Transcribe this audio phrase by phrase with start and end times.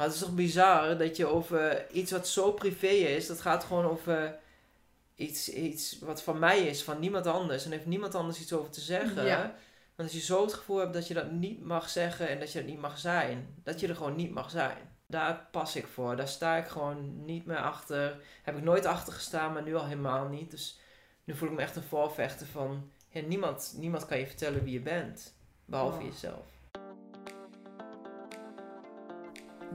[0.00, 3.64] Maar het is toch bizar dat je over iets wat zo privé is, dat gaat
[3.64, 4.38] gewoon over
[5.14, 7.64] iets, iets wat van mij is, van niemand anders.
[7.64, 9.24] En heeft niemand anders iets over te zeggen.
[9.24, 9.40] Ja.
[9.96, 12.52] Want als je zo het gevoel hebt dat je dat niet mag zeggen en dat
[12.52, 14.76] je dat niet mag zijn, dat je er gewoon niet mag zijn.
[15.06, 16.16] Daar pas ik voor.
[16.16, 18.20] Daar sta ik gewoon niet meer achter.
[18.42, 20.50] Heb ik nooit achter gestaan, maar nu al helemaal niet.
[20.50, 20.78] Dus
[21.24, 22.90] nu voel ik me echt een voorvechter van...
[23.08, 25.34] Ja, niemand, niemand kan je vertellen wie je bent.
[25.64, 26.04] Behalve Oh.
[26.04, 26.46] jezelf.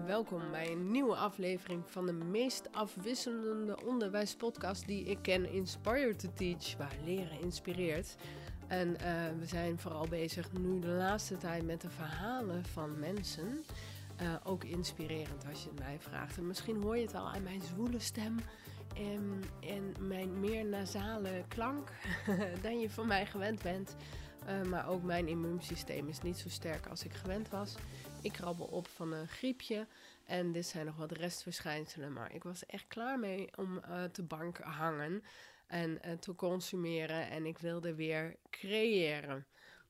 [0.03, 6.29] Welkom bij een nieuwe aflevering van de meest afwisselende onderwijspodcast die ik ken, Inspire to
[6.33, 8.15] Teach, waar leren inspireert.
[8.67, 13.63] En eh, we zijn vooral bezig nu de laatste tijd met de verhalen van mensen.
[14.15, 16.37] Eh, ook inspirerend als je het mij vraagt.
[16.37, 18.35] En misschien hoor je het al aan mijn zwoele stem
[18.95, 21.91] en, en mijn meer nasale klank
[22.63, 23.95] dan je van mij gewend bent.
[24.45, 27.75] Eh, maar ook mijn immuunsysteem is niet zo sterk als ik gewend was.
[28.25, 29.87] Ik krabbel op van een griepje
[30.23, 32.13] en dit zijn nog wat restverschijnselen.
[32.13, 35.23] Maar ik was echt klaar mee om eh, te bank hangen
[35.67, 37.29] en eh, te consumeren.
[37.29, 39.45] En ik wilde weer creëren.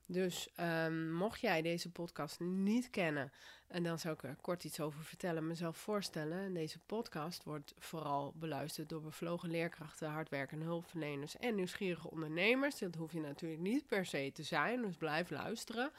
[0.05, 3.31] Dus ehm, mocht jij deze podcast niet kennen,
[3.67, 6.53] en dan zou ik er kort iets over vertellen, mezelf voorstellen.
[6.53, 12.79] Deze podcast wordt vooral beluisterd door bevlogen leerkrachten, hardwerkende hulpverleners en nieuwsgierige ondernemers.
[12.79, 15.91] Dat hoef je natuurlijk niet per se te zijn, dus blijf luisteren.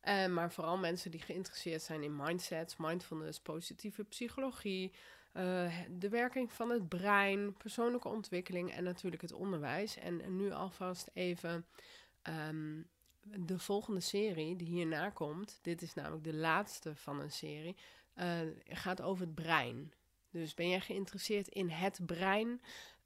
[0.00, 4.92] Eh, maar vooral mensen die geïnteresseerd zijn in mindsets, mindfulness, positieve psychologie,
[5.32, 9.96] eh, de werking van het brein, persoonlijke ontwikkeling en natuurlijk het onderwijs.
[9.96, 11.66] En nu alvast even
[12.22, 12.82] ehm,
[13.22, 15.58] de volgende serie die hierna komt.
[15.62, 17.76] Dit is namelijk de laatste van een serie.
[18.14, 19.92] eh, gaat over het brein.
[20.30, 22.60] Dus ben jij geïnteresseerd in het brein?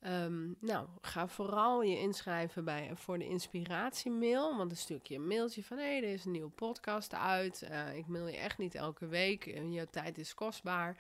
[0.05, 4.56] Ehm, nou, ga vooral je inschrijven bij, voor de inspiratiemail.
[4.56, 5.77] Want dan stuur ik je een mailtje van...
[5.77, 7.62] hé, hey, er is een nieuwe podcast uit.
[7.62, 9.47] Eh, ik mail je echt niet elke week.
[9.47, 10.97] Eh, je tijd is kostbaar.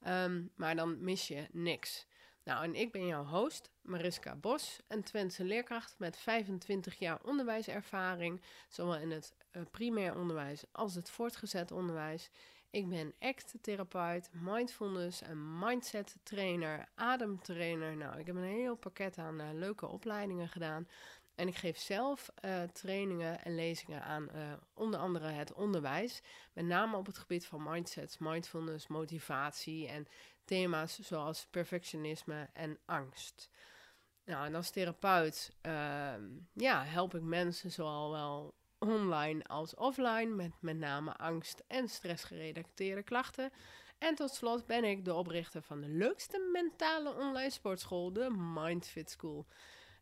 [0.00, 2.06] Ehm, maar dan mis je niks.
[2.44, 8.40] Nou, en ik ben jouw host, Mariska Bos, een Twentse leerkracht met 25 jaar onderwijservaring,
[8.68, 12.30] zowel in het eh, primair onderwijs als het voortgezet onderwijs.
[12.70, 17.96] Ik ben ACT-therapeut, mindfulness en mindset trainer, ademtrainer.
[17.96, 20.88] Nou, ik heb een heel pakket aan eh, leuke opleidingen gedaan.
[21.34, 26.22] En ik geef zelf eh, trainingen en lezingen aan eh, onder andere het onderwijs.
[26.52, 30.06] Met name op het gebied van mindsets, mindfulness, motivatie en
[30.44, 33.50] thema's zoals perfectionisme en angst.
[34.24, 40.52] Nou, en als therapeut ehm, ja, help ik mensen zowel wel online als offline met
[40.60, 43.52] met name angst en stressgerelateerde klachten.
[43.98, 49.10] En tot slot ben ik de oprichter van de leukste mentale online sportschool, de Mindfit
[49.10, 49.46] School.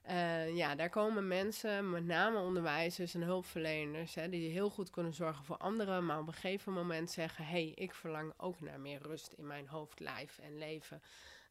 [0.03, 5.15] Eh, ja, daar komen mensen, met name onderwijzers en hulpverleners, hè, die heel goed kunnen
[5.15, 8.81] zorgen voor anderen, maar op een gegeven moment zeggen: hé, hey, ik verlang ook naar
[8.81, 11.03] meer rust in mijn hoofd, lijf en leven.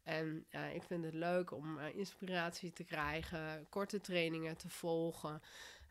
[0.03, 5.41] En eh, ik vind het leuk om eh, inspiratie te krijgen, korte trainingen te volgen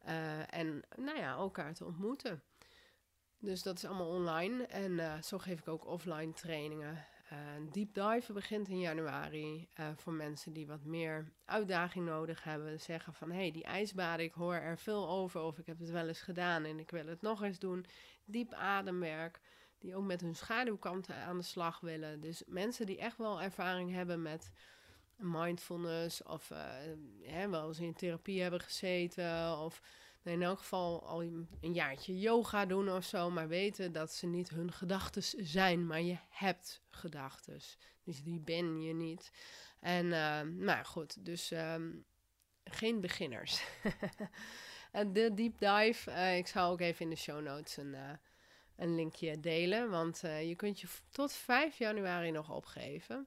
[0.07, 2.43] eh, en nou ja, elkaar te ontmoeten.
[3.39, 7.05] Dus dat is allemaal online en eh, zo geef ik ook offline trainingen.
[7.33, 12.81] Uh, deep dive begint in januari voor mensen die wat meer uitdaging nodig hebben.
[12.81, 15.91] Zeggen van hé, hey, die ijsbaden, ik hoor er veel over of ik heb het
[15.91, 17.87] wel eens gedaan en ik wil het nog eens doen.
[18.25, 19.41] Diep ademwerk,
[19.79, 22.21] die ook met hun schaduwkanten aan de slag willen.
[22.21, 24.51] Dus mensen die echt wel ervaring hebben met
[25.17, 26.59] mindfulness of uh,
[27.23, 29.83] hè, wel eens in therapie hebben gezeten of
[30.23, 34.51] in elk geval al een jaartje yoga doen of zo, maar weten dat ze niet
[34.51, 37.61] hun gedachten zijn, maar je hebt gedachten.
[38.05, 39.33] Dus die ben je niet.
[39.81, 42.05] En uh, nou goed, dus um,
[42.65, 43.63] geen beginners.
[44.93, 47.97] en de deep dive, uh, ik zal ook even in de show notes een,
[48.77, 53.27] een linkje delen, want je kunt je tot 5 januari nog opgeven.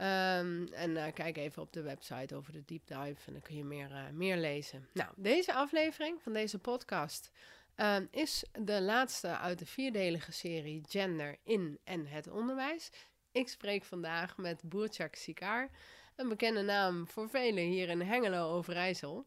[0.00, 3.56] Um, en uh, kijk even op de website over de deep dive en dan kun
[3.56, 4.88] je meer, uh, meer lezen.
[4.92, 7.30] Nou, deze aflevering van deze podcast
[7.76, 12.90] uh, is de laatste uit de vierdelige serie Gender in en het onderwijs.
[13.32, 15.70] Ik spreek vandaag met Boertjak Sikaar,
[16.16, 19.26] een bekende naam voor velen hier in Hengelo Overijssel.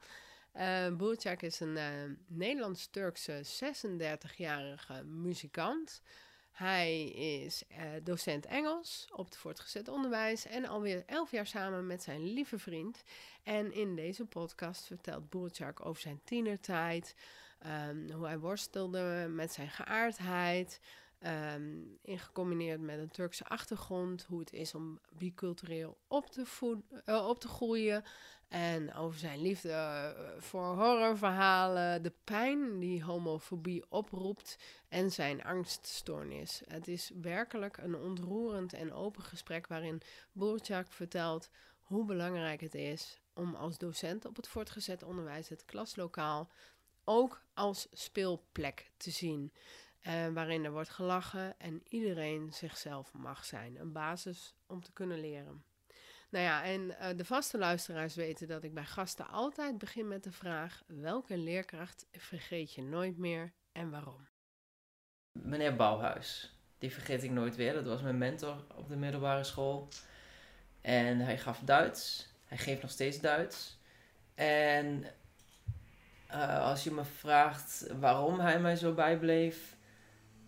[0.55, 1.85] Uh, Boertjak is een uh,
[2.27, 6.01] Nederlands-Turkse 36-jarige muzikant.
[6.61, 12.03] Hij is uh, docent Engels op het voortgezet onderwijs en alweer elf jaar samen met
[12.03, 13.03] zijn lieve vriend.
[13.43, 17.15] En in deze podcast vertelt Boertjak over zijn tienertijd,
[17.89, 20.79] um, hoe hij worstelde met zijn geaardheid,
[21.25, 26.45] Um, in gecombineerd met een Turkse achtergrond, hoe het is om bicultureel op te,
[27.05, 28.03] uh, op te groeien.
[28.51, 34.57] En over zijn liefde uh, voor horrorverhalen, de pijn die homofobie oproept
[34.89, 36.61] en zijn angststoornis.
[36.67, 40.01] Het is werkelijk een ontroerend en open gesprek waarin
[40.31, 41.49] Burchak vertelt
[41.81, 46.49] hoe belangrijk het is om als docent op het voortgezet onderwijs het klaslokaal
[47.03, 49.53] ook als speelplek te zien.
[50.07, 53.79] Uh, waarin er wordt gelachen en iedereen zichzelf mag zijn.
[53.79, 55.70] Een basis om te kunnen leren.
[56.31, 60.23] Nou ja, en uh, de vaste luisteraars weten dat ik bij gasten altijd begin met
[60.23, 64.27] de vraag: welke leerkracht vergeet je nooit meer en waarom?
[65.31, 67.73] Meneer Bouwhuis, die vergeet ik nooit weer.
[67.73, 69.87] Dat was mijn mentor op de middelbare school.
[70.81, 72.29] En hij gaf Duits.
[72.45, 73.79] Hij geeft nog steeds Duits.
[74.35, 75.05] En
[76.31, 79.77] uh, als je me vraagt waarom hij mij zo bijbleef,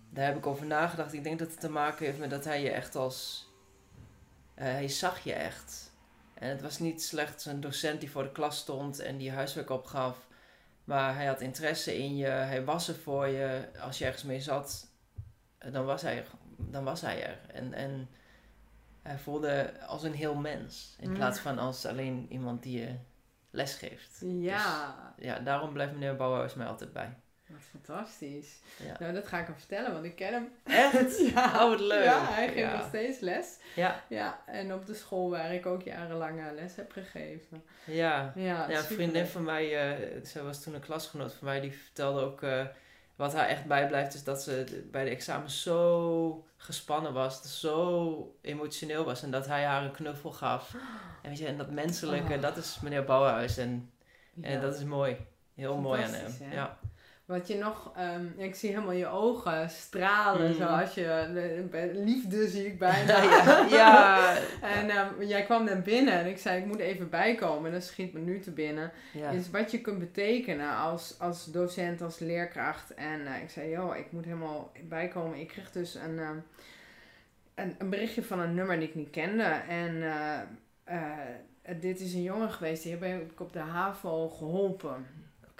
[0.09, 1.13] daar heb ik over nagedacht.
[1.13, 3.51] Ik denk dat het te maken heeft met dat hij je echt als.
[4.63, 5.91] Uh, hij zag je echt.
[6.33, 9.69] En het was niet slechts een docent die voor de klas stond en die huiswerk
[9.69, 10.27] opgaf.
[10.83, 13.69] Maar hij had interesse in je, hij was er voor je.
[13.79, 14.87] Als je ergens mee zat,
[15.71, 16.25] dan was hij,
[16.57, 17.39] dan was hij er.
[17.47, 18.09] En, en
[19.01, 20.95] hij voelde als een heel mens.
[20.99, 22.95] In plaats van als alleen iemand die je
[23.49, 24.21] les geeft.
[24.21, 25.13] Ja.
[25.15, 27.17] Dus, ja, daarom blijft meneer Bouwhuis mij altijd bij.
[27.53, 28.59] Wat fantastisch.
[28.85, 28.95] Ja.
[28.99, 30.51] Nou, dat ga ik hem vertellen, want ik ken hem.
[30.63, 31.19] Echt?
[31.33, 31.63] ja.
[31.63, 32.03] Oh, wat leuk.
[32.03, 32.75] Ja, hij geeft ja.
[32.75, 33.57] nog steeds les.
[33.75, 34.03] Ja.
[34.09, 37.63] Ja, en op de school waar ik ook jarenlang les heb gegeven.
[37.85, 38.31] Ja.
[38.35, 41.73] Ja, ja een vriendin van mij, uh, zij was toen een klasgenoot van mij, die
[41.73, 42.41] vertelde ook...
[42.41, 42.65] Uh,
[43.15, 49.05] wat haar echt bijblijft is dat ze bij de examens zo gespannen was, zo emotioneel
[49.05, 50.73] was en dat hij haar een knuffel gaf.
[51.21, 52.41] En, weet je, en dat menselijke, oh.
[52.41, 53.91] dat is meneer Bouwhuis en,
[54.33, 54.47] ja.
[54.47, 55.17] en dat is mooi.
[55.55, 56.31] Heel mooi aan hem.
[56.39, 56.53] Hè?
[56.53, 56.77] Ja.
[57.33, 60.55] Wat je nog, um, ik zie helemaal je ogen stralen, mm.
[60.55, 61.29] zoals je,
[61.71, 63.21] de, liefde zie ik bijna.
[63.23, 64.35] ja, ja.
[64.77, 67.65] en um, jij kwam naar binnen en ik zei, ik moet even bijkomen.
[67.65, 68.91] En dat schiet me nu te binnen.
[69.13, 69.29] Ja.
[69.29, 72.93] Is wat je kunt betekenen als, als docent, als leerkracht.
[72.93, 75.39] En uh, ik zei, joh, ik moet helemaal bijkomen.
[75.39, 76.29] Ik kreeg dus een, uh,
[77.55, 79.61] een, een, berichtje van een nummer die ik niet kende.
[79.67, 85.05] En uh, dit is een jongen geweest, die heb ik op de HAVO geholpen.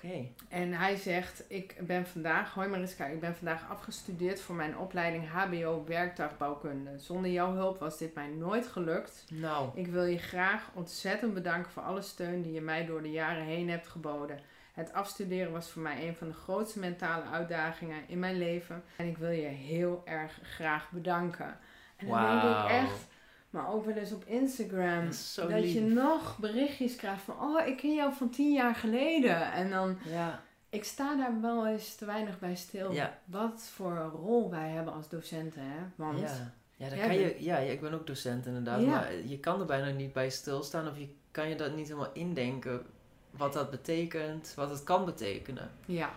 [0.04, 0.34] Okay.
[0.50, 5.30] En hij zegt, ik ben vandaag, hoi Mariska, ik ben vandaag afgestudeerd voor mijn opleiding
[5.30, 7.00] HBO werktuigbouwkunde.
[7.00, 9.26] Zonder jouw hulp was dit mij nooit gelukt.
[9.30, 9.70] Nou.
[9.74, 13.44] Ik wil je graag ontzettend bedanken voor alle steun die je mij door de jaren
[13.44, 14.40] heen hebt geboden.
[14.74, 18.84] Het afstuderen was voor mij een van de grootste mentale uitdagingen in mijn leven.
[18.96, 21.58] En ik wil je heel erg graag bedanken.
[21.96, 22.42] En dan wow.
[22.42, 23.08] denk ik echt,
[23.54, 25.06] maar ook wel eens op Instagram.
[25.36, 29.52] Dat, dat je nog berichtjes krijgt van, oh, ik ken jou van tien jaar geleden.
[29.52, 30.42] En dan, ja.
[30.70, 32.92] ik sta daar wel eens te weinig bij stil.
[32.92, 33.20] Ja.
[33.26, 35.80] Wat voor rol wij hebben als docenten, hè?
[35.96, 36.54] Want, ja.
[36.76, 38.88] Ja, dan kan je, ja, ik ben ook docent inderdaad, Ja.
[38.88, 42.14] maar je kan er bijna niet bij stilstaan of je kan je dat niet helemaal
[42.14, 42.86] indenken
[43.32, 45.72] wat dat betekent, wat het kan betekenen.
[45.86, 46.14] ja,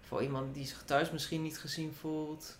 [0.00, 2.58] Voor iemand die zich thuis misschien niet gezien voelt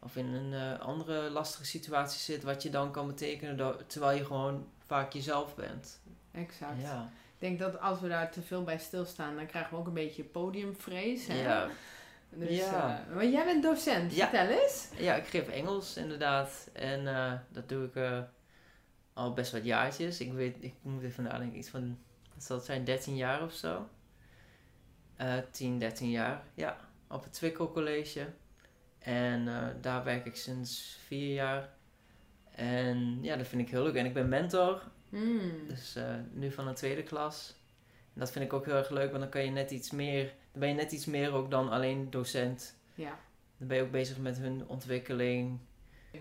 [0.00, 4.18] of in een eh, andere lastige situatie zit, wat je dan kan betekenen door- terwijl
[4.18, 6.00] je gewoon vaak jezelf bent.
[6.32, 6.80] exact.
[6.82, 7.02] Ja,
[7.34, 9.92] Ik denk dat als we daar te veel bij stilstaan, dan krijgen we ook een
[9.94, 11.26] beetje podiumvrees.
[11.26, 11.42] Hè?
[11.42, 11.68] ja.
[12.30, 13.04] Dus, Ja.
[13.08, 14.28] eh, maar jij bent docent, Ja.
[14.28, 14.88] vertel eens.
[14.96, 18.24] ja, ik geef Engels inderdaad en eh, dat doe ik
[19.12, 20.20] al best wat jaartjes.
[20.20, 21.98] Ik weet, ik moet even nadenken, iets van,
[22.34, 23.88] wat zal het zijn, 13 jaar of zo?
[25.16, 26.76] Eh 10, 13 jaar, ja,
[27.08, 28.26] op het Twickel College.
[29.00, 31.68] En eh, daar werk ik sinds vier jaar.
[32.54, 33.94] En ja, dat vind ik heel leuk.
[33.94, 35.66] En ik ben mentor, Hmm.
[35.68, 37.54] dus eh, nu van een tweede klas.
[38.14, 40.24] En dat vind ik ook heel erg leuk, want dan kan je net iets meer,
[40.24, 42.76] dan ben je net iets meer ook dan alleen docent.
[42.94, 43.18] Ja,
[43.58, 45.58] Dan ben je ook bezig met hun ontwikkeling.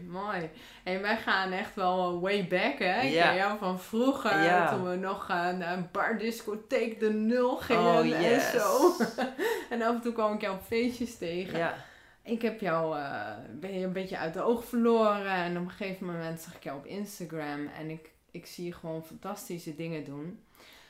[0.07, 0.49] mooi.
[0.83, 3.01] En wij gaan echt wel way back, hè?
[3.01, 3.35] Ik Ja.
[3.35, 4.69] jou van vroeger, Ja.
[4.69, 8.51] toen we nog naar een bardiscotheek de nul gingen Oh, en yes.
[8.51, 8.95] zo.
[9.73, 11.57] en af en toe kwam ik jou op feestjes tegen.
[11.57, 11.75] Ja,
[12.23, 15.31] Ik heb jou, eh, ben je een beetje uit de oog verloren.
[15.33, 17.67] En op een gegeven moment zag ik jou op Instagram.
[17.67, 20.43] En ik, ik zie je gewoon fantastische dingen doen.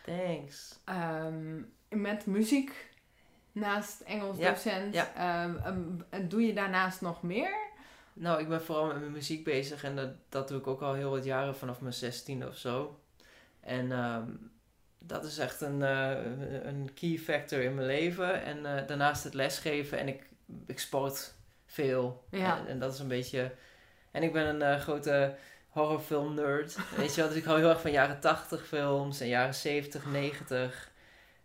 [0.05, 0.79] thanks.
[0.85, 2.89] Ehm, met muziek,
[3.51, 4.93] naast Engels Ja, docent.
[4.93, 5.13] ja.
[5.15, 5.55] Ehm,
[6.11, 7.67] ehm, doe je daarnaast nog meer?
[8.13, 10.93] Nou, ik ben vooral met mijn muziek bezig en dat, dat doe ik ook al
[10.93, 12.99] heel wat jaren, vanaf mijn 16 of zo.
[13.59, 13.91] En
[14.99, 18.43] dat is echt een, eh, een key factor in mijn leven.
[18.43, 20.28] En eh, daarnaast het lesgeven en ik,
[20.67, 21.33] ik sport
[21.65, 22.23] veel.
[22.29, 22.57] Ja.
[22.57, 23.51] En, en dat is een beetje...
[24.11, 25.35] En ik ben een eh, grote
[25.69, 26.77] horrorfilm nerd.
[26.97, 30.05] Weet je wel, dus ik hou heel erg van jaren 80 films en jaren 70,
[30.05, 30.91] 90.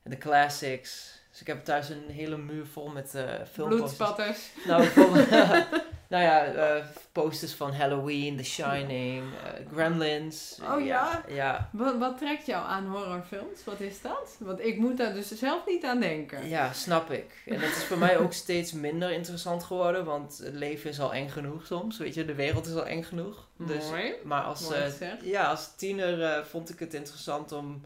[0.03, 1.23] En de classics.
[1.31, 3.67] Dus ik heb thuis een hele muur vol met eh filmposters.
[3.67, 4.51] Bloedspatters.
[4.67, 5.29] Nou, bijvoorbeeld,
[6.15, 10.59] nou, ja, eh, posters van Halloween, The Shining, eh, Gremlins.
[10.73, 11.25] Oh ja?
[11.29, 11.69] Ja.
[11.73, 13.65] Wat, wat trekt jou aan horrorfilms?
[13.65, 14.37] Wat is dat?
[14.39, 16.49] Want ik moet daar dus zelf niet aan denken.
[16.49, 17.43] Ja, snap ik.
[17.47, 21.15] En dat is voor mij ook steeds minder interessant geworden, want het leven is al
[21.15, 21.99] eng genoeg soms.
[21.99, 23.49] Weet je, de wereld is al eng genoeg.
[23.57, 24.15] Dus, Mooi.
[24.25, 27.81] maar als, Mooi eh, ja, als tiener vond ik het interessant om,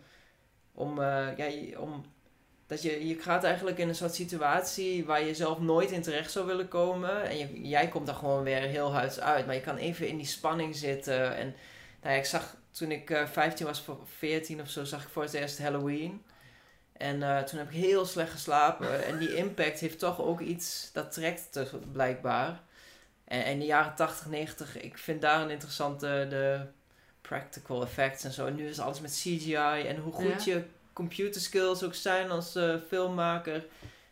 [0.72, 1.00] om,
[1.36, 2.04] ja, om
[2.68, 6.30] dat je, je gaat eigenlijk in een soort situatie waar je zelf nooit in terecht
[6.30, 7.28] zou willen komen.
[7.28, 9.46] En je, jij komt daar gewoon weer heel huids uit.
[9.46, 11.36] Maar je kan even in die spanning zitten.
[11.36, 11.54] En
[12.02, 15.08] nou ja, ik zag toen ik eh 15 was, voor 14 of zo, zag ik
[15.08, 16.22] voor het eerst Halloween.
[16.92, 19.04] En eh, toen heb ik heel slecht geslapen.
[19.04, 22.60] En die impact heeft toch ook iets, dat trekt te, blijkbaar.
[23.24, 26.66] En in de jaren 80, 90, ik vind daar een interessante de
[27.20, 28.46] practical effects en zo.
[28.46, 29.54] En nu is alles met CGI
[29.86, 30.64] en hoe goed je
[30.98, 33.66] computer skills ook zijn als eh, filmmaker.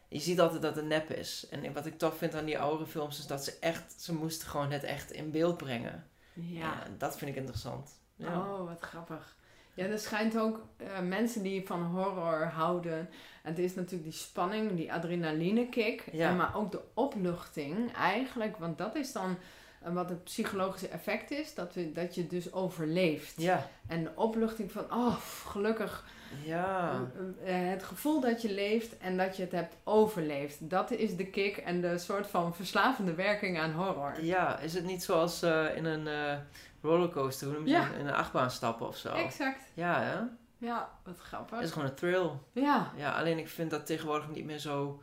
[0.08, 1.46] Je ziet altijd dat het nep is.
[1.50, 4.48] En wat ik tof vind aan die oude films is dat ze echt, ze moesten
[4.48, 6.06] gewoon het echt in beeld brengen.
[6.32, 6.82] Ja.
[6.98, 7.90] Dat vind ik interessant.
[8.16, 8.38] Ja.
[8.38, 9.36] Oh, wat grappig.
[9.74, 13.08] Ja, er schijnt ook eh, mensen die van horror houden.
[13.42, 16.04] Het is natuurlijk die spanning, die adrenaline kick.
[16.12, 16.28] Ja.
[16.28, 18.56] En maar ook de opluchting eigenlijk.
[18.56, 19.36] Want dat is dan
[19.82, 21.54] eh, wat het psychologische effect is.
[21.54, 23.40] Dat, we, dat je dus overleeft.
[23.40, 23.68] Ja.
[23.86, 25.16] En de opluchting van, oh,
[25.46, 26.04] gelukkig.
[26.44, 27.00] Ja.
[27.44, 30.70] eh, het gevoel dat je leeft en dat je het hebt overleefd.
[30.70, 34.24] Dat is de kick en de soort van verslavende werking aan horror.
[34.24, 36.38] Ja, is het niet zoals eh, in een eh,
[36.82, 37.88] rollercoaster, hoe noem je Ja.
[37.92, 39.12] In een achtbaan stappen of zo?
[39.12, 39.60] Exact.
[39.74, 40.18] Ja, hè?
[40.66, 41.56] Ja, wat grappig.
[41.56, 42.30] Het is gewoon een thrill.
[42.52, 42.92] Ja.
[42.96, 45.02] Ja, alleen ik vind dat tegenwoordig niet meer zo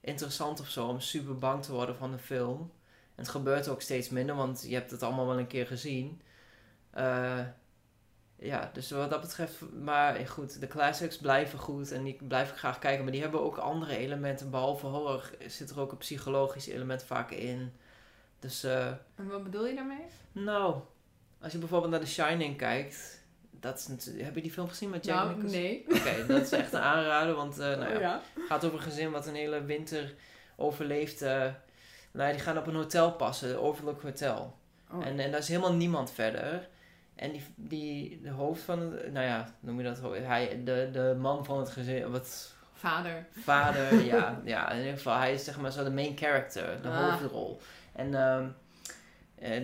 [0.00, 2.58] interessant of zo om super bang te worden van een film.
[3.14, 6.20] En het gebeurt ook steeds minder, want je hebt het allemaal wel een keer gezien.
[6.90, 7.38] Eh,
[8.38, 12.56] ja, dus wat dat betreft, maar goed, de classics blijven goed en die blijf ik
[12.56, 13.02] graag kijken.
[13.02, 17.30] Maar die hebben ook andere elementen, behalve horror zit er ook een psychologisch element vaak
[17.30, 17.72] in.
[18.38, 20.04] Dus, eh, En wat bedoel je daarmee?
[20.32, 20.76] nou,
[21.40, 24.90] als je bijvoorbeeld naar The Shining kijkt, dat is natuurlijk, heb je die film gezien
[24.90, 25.60] met Jack nou, Nicholson?
[25.60, 25.84] nee.
[25.88, 28.22] Oké, dat is echt een aanrader, want eh, nou ja, Oh, ja.
[28.34, 30.14] het gaat over een gezin wat een hele winter
[30.56, 31.20] overleeft.
[31.20, 31.52] nou
[32.12, 34.56] ja, die gaan op een hotel passen, de Overlook Hotel.
[34.90, 35.06] Oh.
[35.06, 36.68] En, en daar is helemaal niemand verder.
[37.18, 41.16] En die, die de hoofd van het, nou ja, noem je dat, hij, de, de
[41.20, 43.26] man van het gezin, wat Vader.
[43.30, 46.88] vader, ja, ja, in ieder geval, hij is zeg maar zo de main character, de
[46.88, 47.10] Ah.
[47.10, 47.60] hoofdrol.
[47.92, 48.46] En ehm,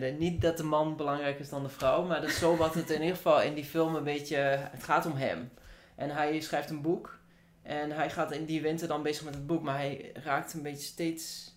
[0.01, 2.75] eh, niet dat de man belangrijker is dan de vrouw, maar dat is zo wat
[2.75, 4.37] het in ieder geval in die film een beetje,
[4.71, 5.51] het gaat om hem.
[5.95, 7.19] En hij schrijft een boek
[7.63, 10.63] en hij gaat in die winter dan bezig met het boek, maar hij raakt een
[10.63, 11.54] beetje steeds,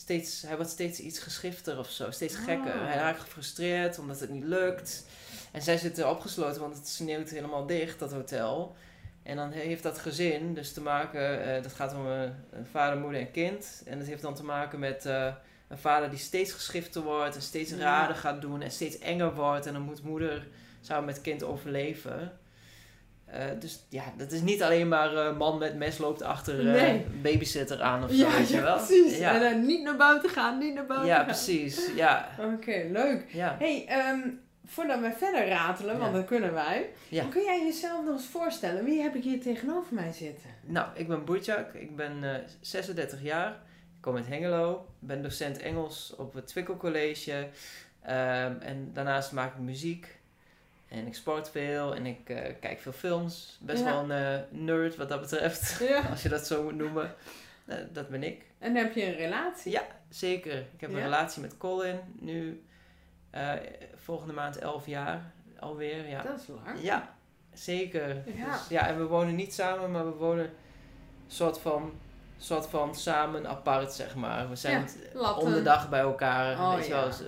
[0.00, 2.72] steeds hij wordt steeds iets geschifter of zo, steeds gekker.
[2.72, 2.86] Ah.
[2.86, 5.06] Hij raakt gefrustreerd omdat het niet lukt.
[5.52, 8.76] En zij zitten opgesloten, want het sneeuwt helemaal dicht, dat hotel.
[9.22, 12.98] En dan heeft dat gezin dus te maken, eh, dat gaat om een, een vader,
[12.98, 13.82] moeder en kind.
[13.84, 15.34] En dat heeft dan te maken met eh,
[15.68, 17.76] een vader die steeds geschifter wordt en steeds Ja.
[17.76, 19.66] raarder gaat doen en steeds enger wordt.
[19.66, 20.46] En dan moet moeder
[20.80, 22.38] samen met kind overleven.
[23.30, 26.90] Eh, dus ja, dat is niet alleen maar eh, man met mes loopt achter Nee.
[26.90, 28.76] een babysitter aan of zo, Ja, weet je ja, wel.
[28.76, 29.18] precies.
[29.18, 31.24] Ja, En dan niet naar buiten gaan, niet naar buiten ja gaan.
[31.24, 31.90] precies.
[31.96, 33.24] Ja, Oké, leuk.
[33.32, 33.56] ja.
[33.58, 34.18] hey, ehm,
[34.64, 36.90] voordat we verder ratelen, want dat kunnen wij.
[37.08, 37.24] Ja.
[37.30, 38.84] Kun jij jezelf nog eens voorstellen?
[38.84, 40.50] Wie heb ik hier tegenover mij zitten?
[40.66, 43.50] Nou, ik ben Boetjak, ik ben eh, 36 jaar,
[43.96, 47.48] ik kom uit Hengelo, ben docent Engels op het Twickel College
[48.02, 50.17] Ehm, en daarnaast maak ik muziek
[50.88, 53.58] en ik sport veel en ik eh, kijk veel films.
[53.60, 53.90] Best Ja.
[53.92, 56.00] wel een eh, nerd wat dat betreft, Ja.
[56.10, 57.14] als je dat zo moet noemen.
[57.66, 58.44] Eh, dat ben ik.
[58.58, 59.72] En heb je een relatie?
[59.72, 59.82] Ja.
[60.08, 60.96] Zeker, ik heb Ja?
[60.96, 62.62] een relatie met Colin, nu
[63.96, 66.08] volgende maand 11 jaar alweer.
[66.08, 66.82] Ja, Dat is lang.
[66.82, 67.16] ja
[67.52, 68.08] zeker.
[68.36, 68.52] Ja.
[68.52, 70.50] Dus, ja, en we wonen niet samen, maar we wonen
[71.26, 71.92] soort van,
[72.38, 74.48] soort van samen apart, zeg maar.
[74.48, 76.58] We zijn Ja, om de dag bij elkaar.
[76.58, 77.00] Oh, weet je ja.
[77.00, 77.24] wel, zo.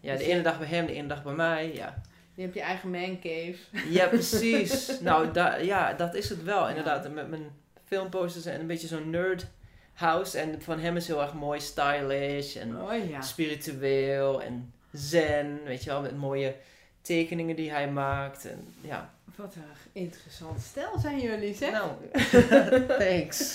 [0.00, 1.74] Ja, Dus de je- ene dag bij hem, de ene dag bij mij.
[1.74, 2.00] Ja,
[2.36, 3.56] Je hebt je eigen mancave.
[3.88, 4.90] ja precies.
[5.00, 7.10] nou, da, ja, dat is het wel, inderdaad.
[7.10, 7.50] Met mijn
[7.84, 9.46] filmposters en een beetje zo'n nerd
[9.92, 10.38] house.
[10.38, 13.20] En van hem is heel erg mooi stylish en Oh ja.
[13.20, 15.60] spiritueel en zen.
[15.64, 16.54] Weet je wel, met mooie
[17.00, 18.44] tekeningen die hij maakt.
[18.44, 19.10] En, ja.
[19.34, 19.62] Wat een
[19.92, 21.70] interessant stel zijn jullie, zeg.
[21.72, 21.90] Nou,
[22.98, 23.52] thanks.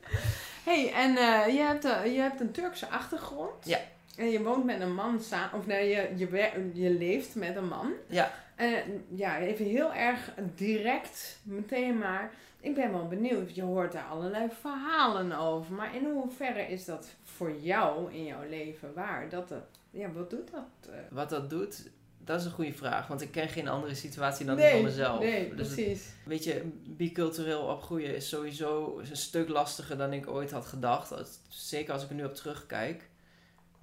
[0.68, 3.66] hey, en eh, je, hebt, eh, je hebt een Turkse achtergrond.
[3.66, 3.78] Ja.
[4.16, 7.68] En je woont met een man samen, of nee, je, je, je leeft met een
[7.68, 7.92] man.
[8.08, 8.32] Ja.
[8.56, 12.32] En ja, even heel erg direct, meteen maar.
[12.60, 15.74] Ik ben wel benieuwd, je hoort daar allerlei verhalen over.
[15.74, 19.28] Maar in hoeverre is dat voor jou in jouw leven waar?
[19.28, 19.52] Dat,
[19.90, 20.90] ja, wat doet dat?
[20.92, 20.98] eh?
[21.10, 21.90] Wat dat doet,
[22.24, 23.06] dat is een goede vraag.
[23.06, 25.20] Want ik ken geen andere situatie dan die van mezelf.
[25.20, 26.06] Nee, Dus het- precies.
[26.24, 31.40] weet je, bicultureel opgroeien is sowieso een stuk lastiger dan ik ooit had gedacht.
[31.48, 33.08] Zeker als ik er nu op terugkijk.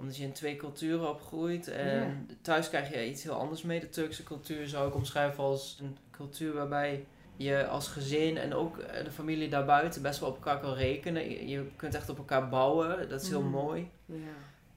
[0.02, 1.68] Omdat je in twee culturen opgroeit.
[1.68, 3.80] En thuis krijg je iets heel anders mee.
[3.80, 7.06] De Turkse cultuur zou ik omschrijven als een cultuur waarbij
[7.36, 11.48] je als gezin en ook eh, de familie daarbuiten best wel op elkaar kan rekenen.
[11.50, 13.10] Je, kunt echt op elkaar bouwen.
[13.10, 13.50] Dat is heel Mhm.
[13.52, 13.90] mooi.
[14.06, 14.16] Ja.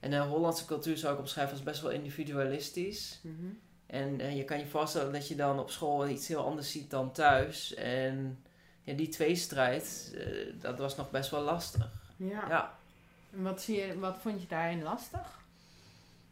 [0.00, 3.20] En de Hollandse cultuur zou ik omschrijven als best wel individualistisch.
[3.22, 3.34] Mhm.
[3.86, 6.90] En eh, je kan je voorstellen dat je dan op school iets heel anders ziet
[6.90, 7.74] dan thuis.
[7.74, 8.38] En
[8.82, 11.90] ja, die tweestrijd, eh dat was nog best wel lastig.
[12.16, 12.44] Ja.
[12.48, 12.78] Ja.
[13.36, 15.42] En wat, zie je, wat vond je daarin lastig?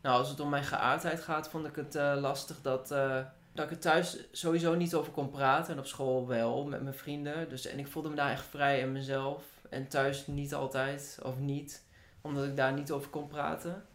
[0.01, 3.19] Nou, als het om mijn geaardheid gaat, vond ik het eh, lastig dat, eh,
[3.53, 5.73] dat ik er thuis sowieso niet over kon praten.
[5.73, 7.49] En op school wel, met mijn vrienden.
[7.49, 9.45] Dus, en ik voelde me daar echt vrij in mezelf.
[9.71, 11.85] En thuis niet altijd, of niet.
[12.21, 13.87] Omdat ik daar niet over kon praten.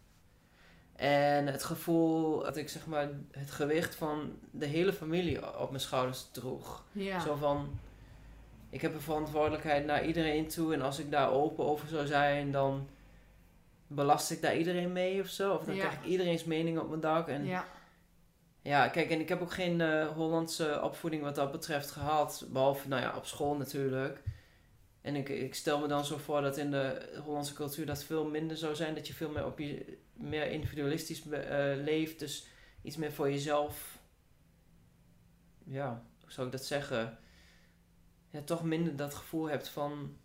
[0.96, 5.82] En het gevoel dat ik zeg maar het gewicht van de hele familie op mijn
[5.82, 6.84] schouders droeg.
[6.92, 7.20] Ja.
[7.20, 7.78] Zo van,
[8.70, 10.74] ik heb een verantwoordelijkheid naar iedereen toe.
[10.74, 12.88] En als ik daar open over zou zijn, dan
[13.88, 15.54] belast ik daar iedereen mee of zo.
[15.54, 15.80] Of dan Ja.
[15.86, 17.28] krijg ik iedereen's mening op mijn dak.
[17.28, 17.66] En ja,
[18.62, 18.88] ja.
[18.88, 22.46] kijk, en ik heb ook geen eh, Hollandse opvoeding wat dat betreft gehad.
[22.50, 24.22] Behalve, nou ja, op school natuurlijk.
[25.00, 28.24] En ik, ik stel me dan zo voor dat in de Hollandse cultuur dat veel
[28.24, 28.94] minder zou zijn.
[28.94, 32.18] Dat je veel meer op je meer individualistisch eh, leeft.
[32.18, 32.46] Dus
[32.82, 33.98] iets meer voor jezelf.
[35.64, 37.18] Ja, hoe zou ik dat zeggen?
[38.30, 40.16] Ja, toch minder dat gevoel hebt van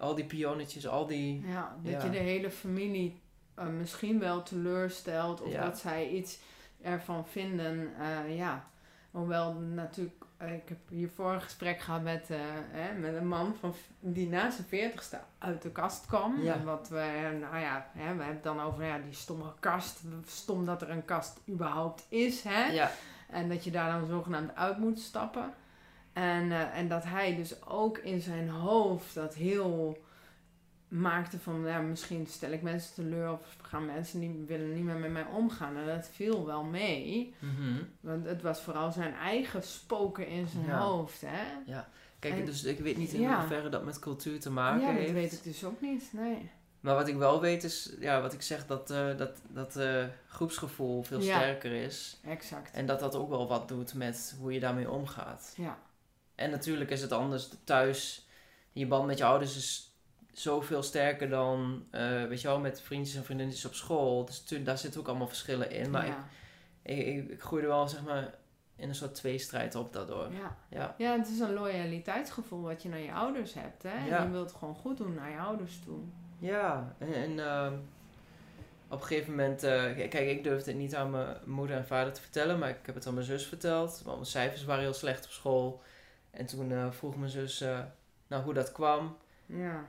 [0.00, 1.46] al die pionnetjes, al die.
[1.46, 2.04] Ja, dat Ja.
[2.04, 3.20] je de hele familie
[3.54, 5.64] eh, misschien wel teleurstelt of Ja.
[5.64, 6.38] dat zij iets
[6.82, 7.92] ervan vinden.
[7.98, 8.64] eh, ja,
[9.10, 13.74] hoewel natuurlijk, eh, ik heb hiervoor een gesprek gehad met, hè, met een man van,
[14.00, 16.42] die na zijn veertigste uit de kast kwam.
[16.42, 16.54] Ja.
[16.54, 20.00] En wat we, nou ja, hè, we hebben het dan over ja, die stomme kast.
[20.26, 22.64] Stom dat er een kast überhaupt is, hè.
[22.66, 22.90] Ja,
[23.28, 25.52] En dat je daar dan zogenaamd uit moet stappen.
[26.12, 29.98] En, eh, en dat hij dus ook in zijn hoofd dat heel
[30.88, 34.96] maakte van, ja, misschien stel ik mensen teleur of gaan mensen niet, willen niet meer
[34.96, 35.76] met mij omgaan.
[35.76, 37.34] En dat viel wel mee.
[37.38, 37.82] mhm.
[38.00, 40.78] Want het was vooral zijn eigen spoken in zijn Ja.
[40.78, 41.72] hoofd, hè?
[42.18, 43.38] Kijk, En- dus ik weet niet in Ja.
[43.38, 45.12] hoeverre dat met cultuur te maken ja, dat heeft.
[45.12, 46.50] weet ik dus ook niet, nee.
[46.80, 50.04] Maar wat ik wel weet is, ja, wat ik zeg, dat, eh, dat, dat eh,
[50.28, 51.36] groepsgevoel veel Ja.
[51.36, 52.20] sterker is.
[52.24, 52.70] Exact.
[52.72, 55.52] En dat dat ook wel wat doet met hoe je daarmee omgaat.
[55.56, 55.78] Ja,
[56.40, 58.26] En natuurlijk is het anders thuis.
[58.72, 59.94] Je band met je ouders is
[60.32, 64.24] zoveel sterker dan, eh, weet je wel, met vriendjes en vriendinnetjes op school.
[64.24, 65.90] Dus daar zitten ook allemaal verschillen in.
[65.90, 66.28] Maar ja,
[66.82, 68.34] ik, ik, ik, ik groeide wel, zeg maar,
[68.76, 70.32] in een soort tweestrijd op daardoor.
[70.32, 70.56] ja.
[70.70, 70.94] Ja.
[70.98, 74.06] Ja, het is een loyaliteitsgevoel wat je naar je ouders hebt, hè?
[74.06, 74.22] Ja.
[74.22, 75.98] Je wilt gewoon goed doen naar je ouders toe.
[76.38, 77.74] Ja, en, en ehm,
[78.88, 82.12] op een gegeven moment, eh, kijk, ik durfde het niet aan mijn moeder en vader
[82.12, 84.02] te vertellen, maar ik heb het aan mijn zus verteld.
[84.04, 85.82] Want mijn cijfers waren heel slecht op school.
[86.30, 87.80] En toen eh, vroeg mijn zus eh,
[88.26, 89.16] nou, hoe dat kwam.
[89.46, 89.84] Ja.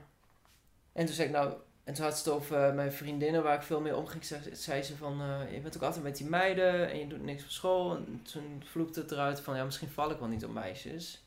[0.92, 3.54] En toen zei ik, nou, en toen had ze het over eh, mijn vriendinnen waar
[3.54, 4.24] ik veel mee omging.
[4.24, 5.16] Zei, zei ze van,
[5.52, 7.96] je bent ook altijd met die meiden en je doet niks op school.
[7.96, 11.26] En toen vloekte het eruit van, ja, misschien val ik wel niet op meisjes.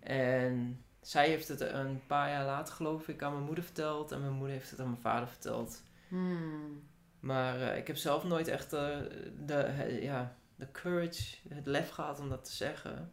[0.00, 4.12] En zij heeft het een paar jaar later, geloof ik, aan mijn moeder verteld.
[4.12, 5.82] En mijn moeder heeft het aan mijn vader verteld.
[6.08, 6.82] Hmm.
[7.20, 12.44] Maar ik heb zelf nooit echt de, ja, de courage, het lef gehad om dat
[12.44, 13.12] te zeggen.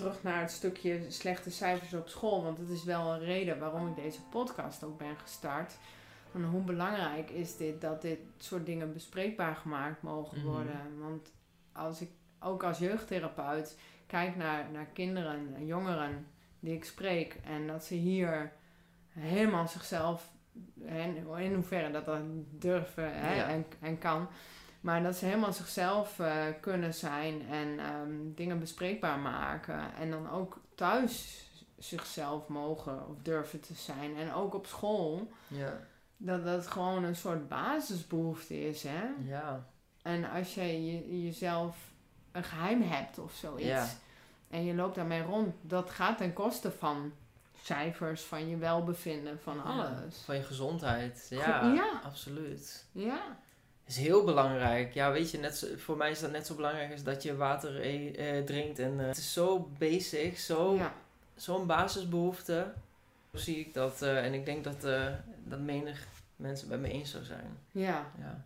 [0.00, 2.42] Terug naar het stukje slechte cijfers op school.
[2.42, 5.76] Want het is wel een reden waarom ik deze podcast ook ben gestart.
[6.34, 10.46] En hoe belangrijk is dit dat dit soort dingen bespreekbaar gemaakt mogen Mhm.
[10.46, 10.98] worden?
[11.00, 11.32] Want
[11.72, 12.08] als ik
[12.40, 16.26] ook als jeugdtherapeut kijk naar, naar kinderen en jongeren
[16.60, 17.36] die ik spreek.
[17.44, 18.52] En dat ze hier
[19.08, 20.30] helemaal zichzelf,
[20.86, 23.48] en in hoeverre dat dat durven hè, Ja.
[23.48, 24.28] en, en kan.
[24.80, 29.94] Maar dat ze helemaal zichzelf eh, kunnen zijn en ehm, dingen bespreekbaar maken.
[29.94, 31.44] En dan ook thuis
[31.78, 34.16] zichzelf mogen of durven te zijn.
[34.16, 35.30] En ook op school.
[35.48, 35.80] Ja.
[36.16, 38.82] Dat dat gewoon een soort basisbehoefte is.
[38.82, 39.02] Hè?
[39.28, 39.66] Ja.
[40.02, 41.76] En als je, je jezelf
[42.32, 43.64] een geheim hebt of zoiets.
[43.66, 43.86] Ja.
[44.50, 45.54] En je loopt daarmee rond.
[45.60, 47.12] Dat gaat ten koste van
[47.62, 50.16] cijfers, van je welbevinden, van Ja, alles.
[50.24, 51.26] van je gezondheid.
[51.34, 52.00] Go- ja.
[52.04, 52.86] absoluut.
[52.92, 53.20] Ja.
[53.90, 54.94] Is heel belangrijk.
[54.94, 57.36] Ja, weet je, net zo, voor mij is dat net zo belangrijk als dat je
[57.36, 58.78] water e- eh, drinkt.
[58.78, 60.92] En eh, het is zo basic, ja.
[61.34, 62.72] zo'n basisbehoefte.
[63.32, 64.02] Zo zie ik dat.
[64.02, 64.80] eh, en ik denk dat,
[65.44, 67.58] dat menig mensen bij me eens zou zijn.
[67.70, 68.10] ja.
[68.18, 68.44] Ja.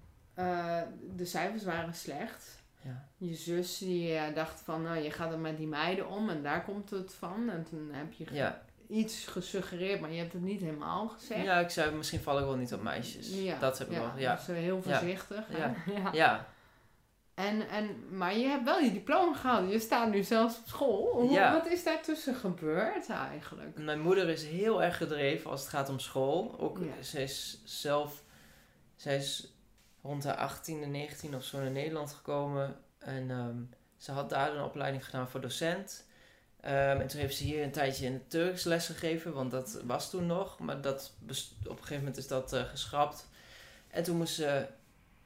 [1.17, 2.63] De cijfers waren slecht.
[2.83, 3.09] Ja.
[3.17, 6.65] Je zus die dacht van, nou, je gaat er met die meiden om en daar
[6.65, 7.51] komt het van.
[7.51, 8.63] En toen heb je Ja.
[8.89, 11.45] Iets gesuggereerd, maar je hebt het niet helemaal gezegd.
[11.45, 13.29] ja, ik zei misschien val ik wel niet op meisjes.
[13.29, 14.19] Ja, Dat heb ik ja, wel.
[14.19, 14.35] Ja.
[14.35, 15.45] Dus eh, heel voorzichtig.
[15.59, 15.75] Ja.
[16.03, 16.11] ja.
[16.13, 16.47] Ja.
[17.35, 19.71] En, en, maar je hebt wel je diploma gehaald.
[19.71, 21.11] Je staat nu zelfs op school.
[21.13, 21.53] Hoe, Ja.
[21.53, 23.79] Wat is daartussen gebeurd eigenlijk?
[23.79, 26.59] Mijn moeder is heel erg gedreven als het gaat om school.
[26.59, 26.79] Ook.
[27.01, 28.23] Zij is zelf,
[28.97, 29.53] zij is
[30.03, 32.77] rond haar 18e, 19 of zo naar Nederland gekomen.
[32.99, 33.57] En ehm,
[33.97, 36.07] ze had daar een opleiding gedaan voor docent.
[36.65, 39.81] Ehm, en toen heeft ze hier een tijdje in het Turks les gegeven, want dat
[39.87, 40.59] was toen nog.
[40.59, 41.13] Maar dat
[41.63, 43.29] op een gegeven moment is dat eh, geschrapt.
[43.91, 44.67] En toen moest ze,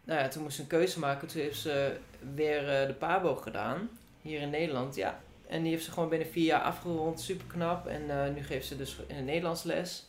[0.05, 1.29] nou ja, toen moest ze een keuze maken.
[1.29, 1.97] Toen heeft ze
[2.35, 3.91] weer eh, de PABO gedaan,
[4.23, 4.95] hier in Nederland.
[4.95, 7.21] Ja, en die heeft ze gewoon binnen vier jaar afgerond.
[7.21, 7.87] Super knap.
[7.87, 10.07] En eh, nu geeft ze dus in het Nederlands les.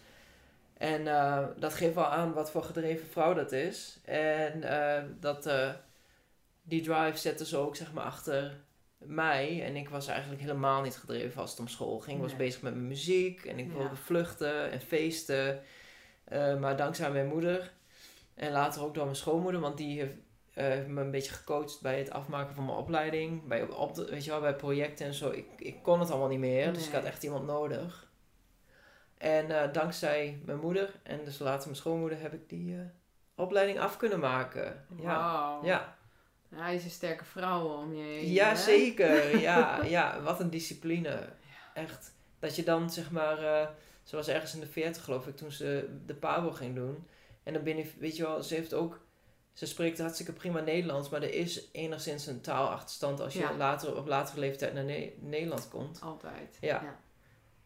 [0.77, 1.03] En
[1.59, 3.99] dat geeft wel aan wat voor gedreven vrouw dat is.
[4.05, 4.63] En
[5.19, 5.49] dat,
[6.63, 8.57] die drive zette ze ook zeg maar achter
[8.99, 9.63] mij.
[9.65, 12.17] En ik was eigenlijk helemaal niet gedreven als het om school ging.
[12.17, 13.45] Ik was bezig met mijn muziek.
[13.45, 13.77] En ik Ja.
[13.77, 15.61] wilde vluchten en feesten.
[16.23, 17.71] Eh, maar dankzij mijn moeder.
[18.33, 19.61] En later ook door mijn schoonmoeder.
[19.61, 20.15] Want die heeft
[20.53, 23.47] eh, heeft me een beetje gecoacht bij het afmaken van mijn opleiding.
[23.47, 25.29] Bij, op, weet je wel, bij projecten en zo.
[25.31, 26.73] Ik, ik kon het allemaal niet meer.
[26.73, 28.07] Dus ik had echt iemand nodig.
[29.17, 32.77] En eh, dankzij mijn moeder en dus later mijn schoonmoeder heb ik die
[33.35, 34.85] opleiding af kunnen maken.
[34.97, 35.63] Ja, Wauw.
[36.49, 36.57] Ja.
[36.61, 38.31] Hij is een sterke vrouw om je heen.
[38.31, 38.55] ja hè?
[38.55, 39.39] zeker.
[39.39, 41.29] Ja, ja, wat een discipline.
[41.73, 42.11] Echt.
[42.39, 43.67] Dat je dan zeg maar, eh
[44.03, 47.07] ze was ergens in de 40 geloof ik toen ze de Pabo ging doen.
[47.43, 48.99] En dan binnen, weet je wel, ze heeft ook,
[49.53, 53.53] ze spreekt hartstikke prima Nederlands, maar er is enigszins een taalachterstand als je Ja.
[53.57, 55.99] later, op latere leeftijd naar Ne- Nederland komt.
[56.01, 56.57] Altijd.
[56.61, 56.97] Ja.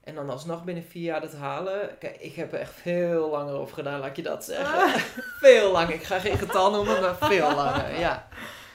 [0.04, 1.98] En dan alsnog binnen vier jaar dat halen.
[1.98, 4.80] Kijk, ik heb er echt veel langer over gedaan, laat ik je dat zeggen.
[4.80, 4.96] Ah.
[5.46, 5.94] veel langer.
[5.94, 8.00] Ik ga geen getal noemen, maar veel langer.
[8.00, 8.28] Ja.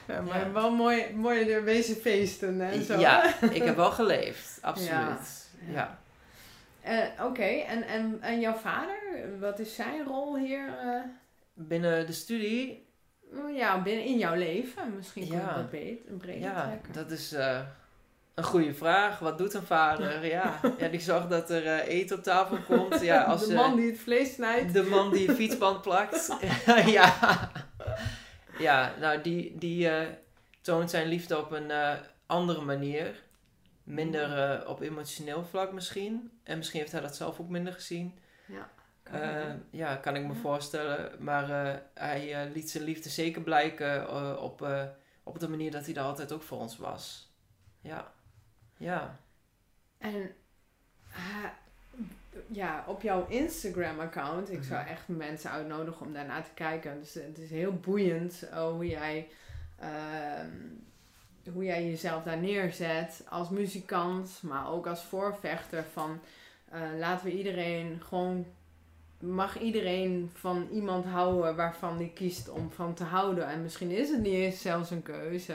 [0.09, 0.51] Ja, maar Ja.
[0.51, 2.97] wel mooi, mooi wezen feesten en zo.
[2.99, 4.57] ja, ik heb wel geleefd.
[4.61, 5.49] Absoluut.
[5.73, 5.73] Ja.
[5.73, 5.97] Ja.
[6.81, 8.97] Eh, Oké, en, en, en jouw vader,
[9.39, 10.67] wat is zijn rol hier?
[10.67, 11.01] eh,
[11.53, 12.87] Binnen de studie,
[13.55, 14.95] ja, binnen in jouw leven?
[14.95, 15.53] Misschien je Ja.
[15.55, 16.93] dat beter, breder ja, trekken.
[16.93, 17.59] dat is eh,
[18.35, 19.19] een goede vraag.
[19.19, 20.25] Wat doet een vader?
[20.25, 23.01] Ja, ja die zorgt dat er eten op tafel komt.
[23.01, 24.73] Ja, als, de man die het vlees snijdt.
[24.73, 26.35] De man die een fietsband plakt.
[26.85, 27.13] ja.
[28.59, 30.07] Ja, nou die, die eh,
[30.61, 31.93] toont zijn liefde op een eh,
[32.25, 33.23] andere manier.
[33.83, 36.39] Minder eh, op emotioneel vlak misschien.
[36.43, 38.19] En misschien heeft hij dat zelf ook minder gezien.
[39.03, 39.59] Kan Eh, wel.
[39.69, 40.39] ja, kan ik me Ja.
[40.39, 41.23] voorstellen.
[41.23, 44.67] Maar hij liet zijn liefde zeker blijken op,
[45.23, 47.33] op de manier dat hij er altijd ook voor ons was.
[47.81, 48.11] Ja.
[48.77, 49.19] Ja.
[49.97, 50.35] En
[52.51, 54.89] ja, op jouw Instagram-account, ik zou Mhm.
[54.89, 56.99] echt mensen uitnodigen om daarnaar te kijken.
[56.99, 59.27] Dus het is heel boeiend eh, hoe jij.
[59.79, 60.49] ehm,
[61.53, 66.19] hoe jij jezelf daar neerzet als muzikant, maar ook als voorvechter van
[66.71, 68.45] eh, laten we iedereen gewoon
[69.19, 73.47] mag iedereen van iemand houden waarvan die kiest om van te houden.
[73.47, 75.53] En misschien is het niet eens zelfs een keuze.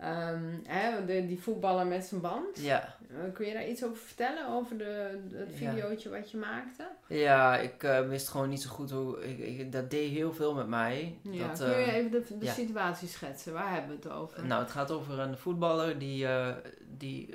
[0.00, 2.58] Ehm, hè, de, die voetballer met zijn band.
[2.60, 2.94] Ja.
[3.10, 4.48] Eh, kun je daar iets over vertellen?
[4.48, 5.70] Over de, het Ja.
[5.70, 6.88] videootje wat je maakte?
[7.06, 9.24] Ja, ik eh, wist gewoon niet zo goed hoe...
[9.24, 11.18] Ik, ik, dat deed heel veel met mij.
[11.22, 12.52] Ja, dat, kun je eh, even de, de ja.
[12.52, 13.52] situatie schetsen?
[13.52, 14.46] Waar hebben we het over?
[14.46, 16.26] Nou, het gaat over een voetballer die,
[16.86, 17.34] die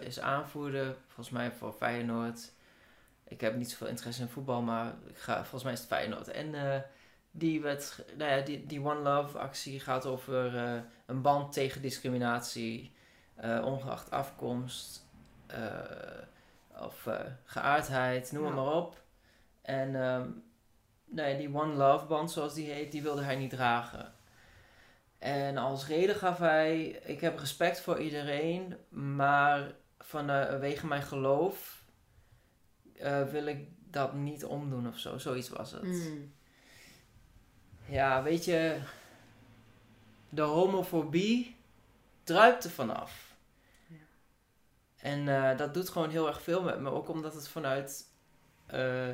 [0.00, 2.52] is aanvoerder, volgens mij voor Feyenoord.
[3.28, 6.28] Ik heb niet zoveel interesse in voetbal, maar ik ga, volgens mij is het Feyenoord.
[6.28, 6.54] En
[7.36, 11.82] die, werd, nou ja, die, die One Love actie gaat over eh, een band tegen
[11.82, 12.92] discriminatie,
[13.34, 15.06] eh, ongeacht afkomst
[15.46, 15.78] eh,
[16.80, 17.08] of
[17.44, 18.60] geaardheid, noem het Ja.
[18.60, 19.02] maar op.
[19.62, 20.28] En ehm,
[21.04, 24.12] nee, die One Love band, zoals die heet, die wilde hij niet dragen.
[25.18, 31.82] En als reden gaf hij: Ik heb respect voor iedereen, maar vanwege mijn geloof
[33.30, 35.18] wil ik dat niet omdoen of zo.
[35.18, 35.82] Zoiets was het.
[35.82, 36.32] Mm.
[37.86, 38.80] Ja, weet je,
[40.28, 41.56] de homofobie
[42.24, 43.34] druipt er vanaf.
[43.86, 43.96] Ja.
[44.96, 46.90] En eh, dat doet gewoon heel erg veel met me.
[46.90, 48.06] Ook omdat het vanuit,
[48.66, 49.08] eh,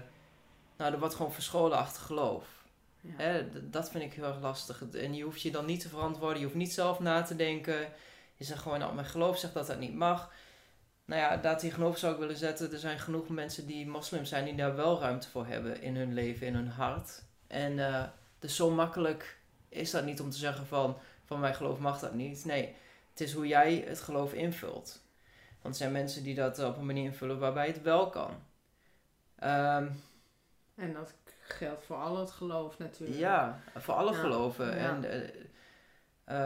[0.77, 2.61] nou, er wordt gewoon verscholen achter geloof.
[3.01, 3.15] Ja.
[3.17, 4.85] Hè, dat vind ik heel erg lastig.
[4.93, 6.39] En je hoeft je dan niet te verantwoorden.
[6.39, 7.93] Je hoeft niet zelf na te denken.
[8.37, 10.33] Je zegt gewoon, nou, mijn geloof zegt dat dat niet mag.
[11.05, 12.73] Nou ja, daar tegenover zou ik willen zetten.
[12.73, 16.15] Er zijn genoeg mensen die moslim zijn die daar wel ruimte voor hebben in hun
[16.15, 17.23] leven, in hun hart.
[17.47, 18.05] En eh,
[18.41, 22.15] dus zo makkelijk is dat niet om te zeggen van, van mijn geloof mag dat
[22.15, 22.45] niet.
[22.45, 22.75] Nee,
[23.11, 25.03] het is hoe jij het geloof invult.
[25.63, 28.31] Want er zijn mensen die dat op een manier invullen waarbij het wel kan.
[29.39, 29.89] Ehm,
[30.75, 33.19] En dat geldt voor al het geloof natuurlijk.
[33.19, 34.67] Ja, voor alle Ja, geloven.
[34.67, 34.73] ja.
[34.89, 35.29] En eh,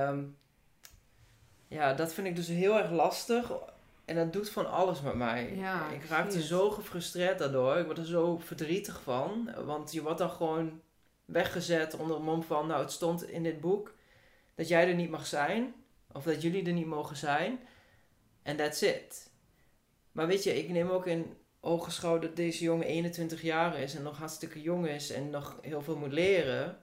[0.09, 0.25] ehm,
[1.69, 3.53] ja, dat vind ik dus heel erg lastig.
[4.05, 5.55] En dat doet van alles met mij.
[5.57, 7.77] Ja, ik raakte zo gefrustreerd daardoor.
[7.77, 9.51] Ik word er zo verdrietig van.
[9.65, 10.81] Want je wordt dan gewoon
[11.25, 12.67] weggezet onder mom van...
[12.67, 13.95] Nou, het stond in dit boek.
[14.55, 15.75] dat jij er niet mag zijn.
[16.13, 17.59] Of dat jullie er niet mogen zijn.
[18.43, 19.31] En that's it.
[20.13, 24.03] Maar weet je, ik neem ook in ogenschouw dat deze jongen 21 jaar is en
[24.03, 26.79] nog hartstikke jong is en nog heel veel moet leren.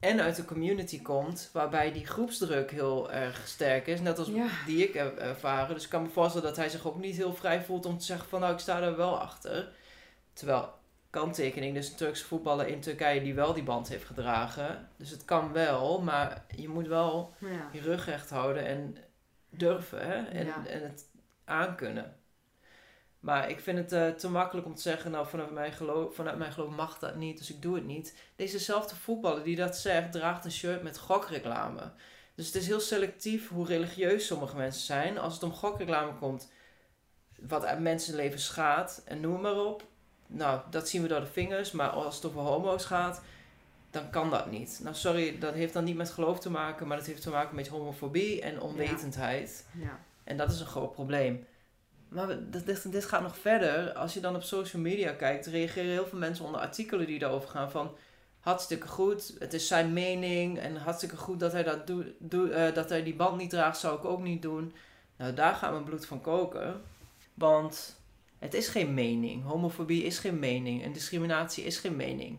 [0.00, 4.00] En uit de community komt waarbij die groepsdruk heel erg sterk is.
[4.00, 4.48] Net als Ja.
[4.66, 5.74] die ik heb ervaren.
[5.74, 8.04] Dus ik kan me voorstellen dat hij zich ook niet heel vrij voelt om te
[8.04, 9.72] zeggen van nou ik sta er wel achter.
[10.32, 10.72] Terwijl,
[11.20, 14.88] kanttekening, dus een Turkse voetballer in Turkije die wel die band heeft gedragen.
[14.96, 17.68] Dus het kan wel, maar je moet wel Ja.
[17.72, 18.96] je rug recht houden en
[19.50, 20.14] durven hè?
[20.24, 20.66] En, Ja.
[20.66, 21.04] en het
[21.44, 22.16] aankunnen.
[23.20, 26.38] Maar ik vind het eh, te makkelijk om te zeggen, nou vanuit mijn, geloof, vanuit
[26.38, 28.16] mijn geloof mag dat niet, dus ik doe het niet.
[28.36, 31.90] Dezezelfde voetballer die dat zegt, draagt een shirt met gokreclame.
[32.34, 35.18] Dus het is heel selectief hoe religieus sommige mensen zijn.
[35.18, 36.52] Als het om gokreclame komt,
[37.40, 39.82] wat uit mensenleven schaadt en noem maar op.
[40.36, 41.72] Nou, dat zien we door de vingers.
[41.72, 43.22] Maar als het over homo's gaat,
[43.90, 44.80] dan kan dat niet.
[44.82, 47.54] Nou, sorry, dat heeft dan niet met geloof te maken, maar dat heeft te maken
[47.54, 49.66] met homofobie en onwetendheid.
[49.72, 50.00] Ja.
[50.24, 51.46] En dat is een groot probleem.
[52.08, 53.92] Maar dit, dit, dit gaat nog verder.
[53.92, 57.48] Als je dan op social media kijkt, reageren heel veel mensen onder artikelen die daarover
[57.48, 57.96] gaan van
[58.40, 62.74] hartstikke goed, het is zijn mening en hartstikke goed dat hij dat doet, doe, eh,
[62.74, 64.74] dat hij die band niet draagt, zou ik ook niet doen.
[65.16, 66.82] Nou, daar gaat mijn bloed van koken.
[67.34, 67.96] Want
[68.38, 69.44] het is geen mening.
[69.44, 72.38] Homofobie is geen mening en discriminatie is geen mening.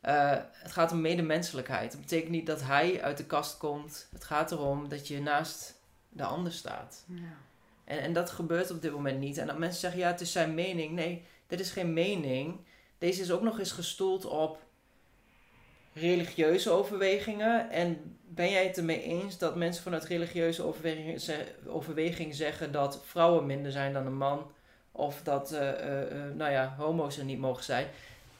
[0.00, 1.92] Eh, het gaat om medemenselijkheid.
[1.92, 4.08] Dat betekent niet dat hij uit de kast komt.
[4.12, 7.04] Het gaat erom dat je naast de ander staat.
[7.06, 7.36] Ja.
[7.84, 9.38] En, en dat gebeurt op dit moment niet.
[9.38, 10.92] En dat mensen zeggen, ja, het is zijn mening.
[10.92, 12.56] Nee, dit is geen mening.
[12.98, 14.58] Deze is ook nog eens gestoeld op
[15.92, 17.70] religieuze overwegingen.
[17.70, 23.00] En ben jij het ermee eens dat mensen vanuit religieuze overwegingen, ze- overweging zeggen dat
[23.04, 24.50] vrouwen minder zijn dan een man?
[25.00, 27.86] Of dat, eh, eh, eh, nou ja, homo's er niet mogen zijn.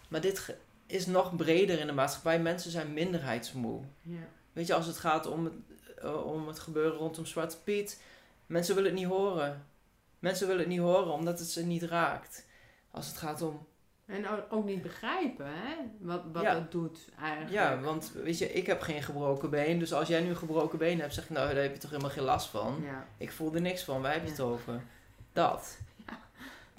[0.08, 0.54] Maar dit
[0.86, 2.40] is nog breder in de maatschappij.
[2.40, 3.80] Mensen zijn minderheidsmoe.
[4.02, 4.18] Ja.
[4.52, 8.02] Weet je, als het gaat om het, om het gebeuren rondom Zwarte Piet.
[8.46, 9.64] Mensen willen het niet horen.
[10.18, 12.46] Mensen willen het niet horen omdat het ze niet raakt.
[12.90, 13.66] Als het gaat om...
[14.06, 15.74] En ook- ook niet begrijpen, hè?
[15.98, 16.54] Wat, wat Ja.
[16.54, 17.50] dat doet eigenlijk.
[17.52, 19.78] Ja, want weet je, ik heb geen gebroken been.
[19.78, 21.90] Dus als jij nu een gebroken been hebt, zeg ik, nou, daar heb je toch
[21.90, 22.80] helemaal geen last van.
[22.84, 23.06] Ja.
[23.16, 24.02] Ik voel er niks van.
[24.02, 24.32] Waar heb je Ja.
[24.32, 24.82] het over?
[25.32, 25.78] Dat.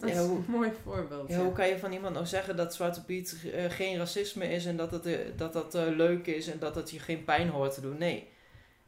[0.01, 1.29] Dat Ja, is hoe- een mooi voorbeeld.
[1.29, 4.65] Ja, hoe kan je van iemand nou zeggen dat Zwarte Piet eh, geen racisme is
[4.65, 7.49] en dat het, eh, dat, dat eh, leuk is en dat het je geen pijn
[7.49, 7.97] hoort te doen?
[7.97, 8.29] Nee.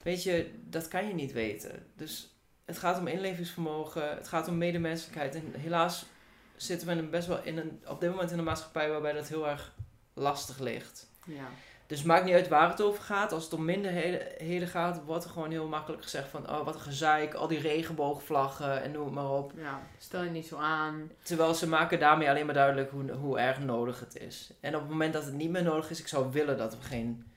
[0.03, 1.85] Weet je, dat kan je niet weten.
[1.95, 5.35] Dus het gaat om inlevingsvermogen, het gaat om medemenselijkheid.
[5.35, 6.05] En helaas
[6.55, 9.13] zitten we in een best wel in een, op dit moment in een maatschappij waarbij
[9.13, 9.73] dat heel erg
[10.13, 11.07] lastig ligt.
[11.25, 11.49] Ja.
[11.93, 13.31] Dus het maakt niet uit waar het over gaat.
[13.31, 16.49] Als het om minderheden gaat, wordt er gewoon heel makkelijk gezegd van...
[16.49, 19.51] Oh, wat een gezeik, al die regenboogvlaggen en noem het maar op.
[19.55, 21.11] ja, stel je niet zo aan.
[21.21, 24.53] Terwijl ze maken daarmee alleen maar duidelijk hoe, hoe erg nodig het is.
[24.59, 26.83] En op het moment dat het niet meer nodig is, ik zou willen dat we
[26.83, 27.31] geen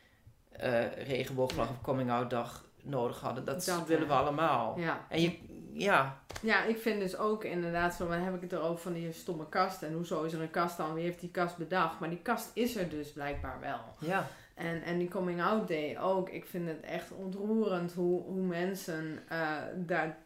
[0.51, 3.45] eh regenboogvlag of coming out dag nodig hadden.
[3.45, 4.79] Dat, Dat, willen we allemaal.
[4.79, 5.07] Ja.
[5.09, 5.39] En je,
[5.73, 9.13] ja, ja, ik vind dus ook inderdaad van, dan heb ik het erover van die
[9.13, 9.83] stomme kast.
[9.83, 10.95] En hoezo is er een kast dan?
[10.95, 12.01] Wie heeft die kast bedacht?
[12.01, 13.81] Maar die kast is er dus blijkbaar wel.
[13.99, 16.29] ja, En, en die coming out day ook.
[16.31, 20.19] Ik vind het echt ontroerend hoe, hoe mensen eh, daar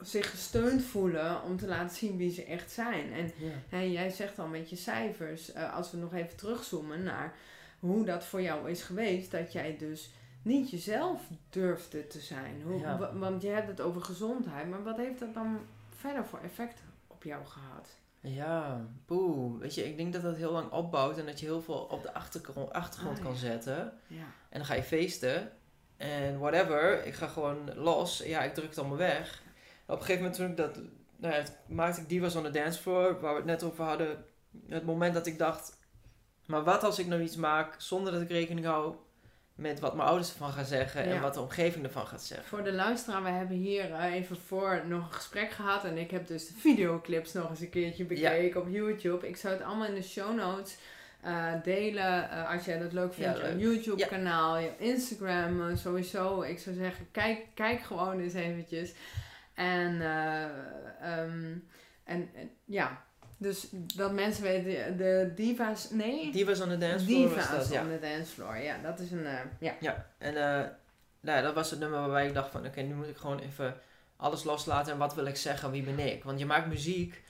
[0.00, 3.12] zich gesteund voelen om te laten zien wie ze echt zijn.
[3.12, 3.52] En ja.
[3.68, 7.34] hè, jij zegt al met je cijfers, eh, als we nog even terugzoomen naar
[7.78, 10.10] hoe dat voor jou is geweest, dat jij dus
[10.42, 12.62] niet jezelf durfde te zijn.
[12.62, 13.12] Hoe, Ja.
[13.14, 17.22] Want je hebt het over gezondheid, maar wat heeft dat dan verder voor effect op
[17.22, 17.88] jou gehad?
[18.20, 19.60] Ja, poeh.
[19.60, 22.02] Weet je, ik denk dat dat heel lang opbouwt en dat je heel veel op
[22.02, 23.38] de achtergrond, achtergrond Ah, kan ja.
[23.38, 23.92] zetten.
[24.06, 24.24] Ja.
[24.48, 25.52] En dan ga je feesten.
[25.96, 28.18] En whatever, ik ga gewoon los.
[28.18, 29.42] Ja, ik druk het allemaal weg.
[29.86, 30.80] Op een gegeven moment toen ik dat...
[31.16, 34.24] Nou ja, maakte ik Divas on the Dance Floor, waar we het net over hadden.
[34.66, 35.78] Het moment dat ik dacht...
[36.46, 38.94] Maar wat als ik nou iets maak zonder dat ik rekening hou
[39.60, 42.48] met wat mijn ouders ervan gaan zeggen en wat de omgeving ervan gaat zeggen.
[42.48, 45.84] Voor de luisteraar, we hebben hier eh, even voor nog een gesprek gehad.
[45.84, 49.28] En ik heb dus de videoclips nog eens een keertje bekeken op YouTube.
[49.28, 50.76] Ik zou het allemaal in de show notes
[51.20, 52.30] eh, delen.
[52.30, 53.58] eh, als jij dat leuk vindt, Ja, je.
[53.58, 56.42] YouTube kanaal, je Instagram sowieso.
[56.42, 58.92] Ik zou zeggen, kijk, kijk gewoon eens eventjes.
[59.54, 60.42] En, eh,
[61.00, 61.56] ehm,
[62.04, 63.04] en, en ja,
[63.40, 66.32] dus dat mensen weten, de divas, nee?
[66.32, 67.82] Divas on the Dance Floor was Divas dat, ja.
[67.82, 68.56] on the dance floor.
[68.56, 69.76] Ja, dat is een, eh, ja.
[69.80, 70.68] Ja, en eh,
[71.20, 72.66] nou ja, dat was het nummer waarbij ik dacht van...
[72.66, 73.80] Oké, nu moet ik gewoon even
[74.16, 74.92] alles loslaten.
[74.92, 75.70] En wat wil ik zeggen?
[75.70, 76.24] Wie ben ik?
[76.24, 77.22] Want je maakt muziek.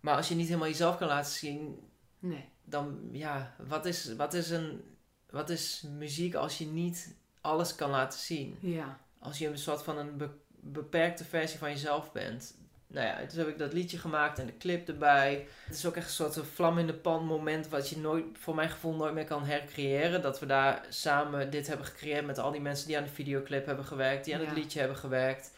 [0.00, 1.88] Maar als je niet helemaal jezelf kan laten zien...
[2.18, 2.48] Nee.
[2.64, 4.82] Dan, ja, wat is, wat is, een,
[5.30, 8.56] wat is muziek als je niet alles kan laten zien?
[8.60, 8.98] Ja.
[9.18, 12.54] Als je een soort van een be- beperkte versie van jezelf bent.
[12.92, 15.46] Nou ja, dus heb ik dat liedje gemaakt en de clip erbij.
[15.64, 18.54] Het is ook echt een soort vlam in de pan moment wat je nooit, voor
[18.54, 20.22] mijn gevoel nooit meer kan hercreëren.
[20.22, 23.66] Dat we daar samen dit hebben gecreëerd met al die mensen die aan de videoclip
[23.66, 24.46] hebben gewerkt, die aan Ja.
[24.46, 25.50] het liedje hebben gewerkt.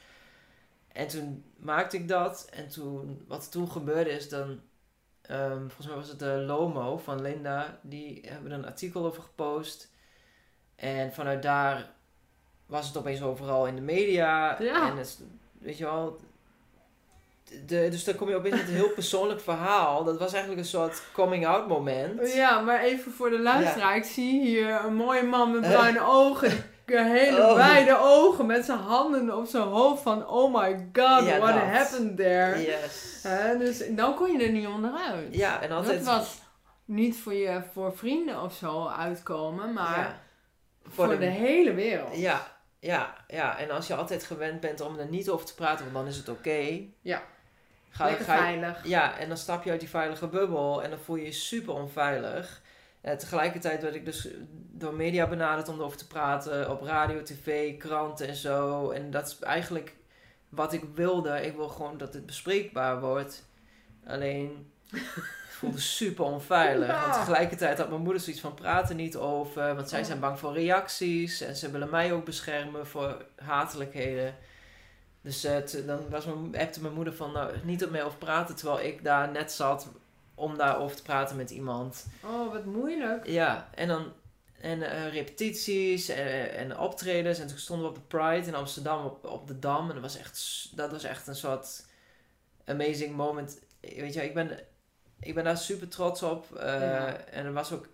[0.93, 4.61] En toen maakte ik dat en toen, wat er toen gebeurde is dan,
[5.23, 9.23] ehm, volgens mij was het de Lomo van Linda, die hebben er een artikel over
[9.23, 9.93] gepost.
[10.77, 11.91] En vanuit daar
[12.67, 14.63] was het opeens overal in de media.
[14.63, 14.91] Ja.
[14.91, 15.21] En het,
[15.59, 16.21] weet je wel,
[17.67, 20.05] de, dus dan kom je opeens met een heel persoonlijk verhaal.
[20.05, 22.33] Dat was eigenlijk een soort coming-out moment.
[22.35, 23.97] Ja, maar even voor de luisteraar.
[23.97, 25.71] Ik zie hier een mooie man met Eh.
[25.71, 26.73] bruine ogen.
[26.87, 27.55] Hele Oh.
[27.55, 31.63] wijde ogen met zijn handen op zijn hoofd van oh my god, Ja, what dat.
[31.63, 32.61] happened there.
[32.65, 33.23] Yes.
[33.59, 35.35] Dus dan kon je er niet onderuit.
[35.35, 36.05] Ja, en altijd...
[36.05, 36.39] Dat was
[36.85, 40.21] niet voor je voor vrienden of zo uitkomen, maar ja,
[40.89, 42.17] voor, de, hele wereld.
[42.17, 42.47] Ja,
[42.79, 43.59] ja, ja.
[43.59, 46.17] En als je altijd gewend bent om er niet over te praten, want dan is
[46.17, 46.81] het oké.
[47.01, 47.23] Ja.
[47.95, 48.87] Ga, Lekker ga veilig.
[48.87, 51.75] Ja, en dan stap je uit die veilige bubbel en dan voel je je super
[51.75, 52.63] onveilig.
[53.01, 54.29] En tegelijkertijd werd ik dus
[54.71, 56.71] door media benaderd om erover te praten.
[56.71, 58.91] Op radio, tv, kranten en zo.
[58.91, 59.95] En dat is eigenlijk
[60.49, 61.41] wat ik wilde.
[61.47, 63.45] Ik wil gewoon dat het bespreekbaar wordt.
[64.07, 66.89] Alleen, ik voelde super onveilig.
[66.89, 67.01] Ja.
[67.01, 69.75] Want tegelijkertijd had mijn moeder zoiets van praten niet over.
[69.75, 70.07] Want zij Oh.
[70.07, 71.41] zijn bang voor reacties.
[71.41, 74.35] En ze willen mij ook beschermen voor hatelijkheden.
[75.25, 78.19] Dus eh, t- dan was mijn, appte mijn moeder van nou, niet op mij over
[78.19, 78.57] praten.
[78.57, 79.89] Terwijl ik daar net zat
[80.35, 82.07] om daarover te praten met iemand.
[82.25, 83.27] Oh, wat moeilijk.
[83.27, 84.13] Ja, en dan
[84.61, 87.39] en, eh, repetities en, en optredens.
[87.39, 89.89] En toen stonden we op de Pride in Amsterdam op, op de Dam.
[89.89, 91.85] En dat was, echt, dat was echt een soort
[92.65, 93.59] amazing moment.
[93.81, 94.59] Weet je, ik ben,
[95.21, 96.55] ik ben daar super trots op.
[96.57, 97.17] eh, Ja.
[97.17, 97.87] En er was ook...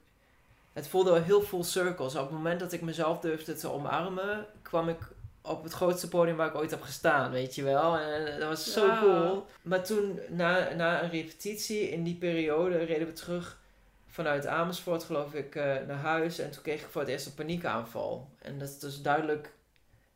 [0.73, 2.15] Het voelde wel heel full circles.
[2.15, 4.99] Op het moment dat ik mezelf durfde te omarmen, kwam ik
[5.43, 7.99] op het grootste podium waar ik ooit heb gestaan, weet je wel.
[7.99, 9.01] En dat was zo Ja.
[9.01, 9.47] cool.
[9.63, 13.59] Maar toen, na, na een repetitie in die periode, reden we terug
[14.07, 16.39] vanuit Amersfoort, geloof ik, eh, naar huis.
[16.39, 18.29] En toen kreeg ik voor het eerst een paniekaanval.
[18.39, 19.53] En dat is dus duidelijk...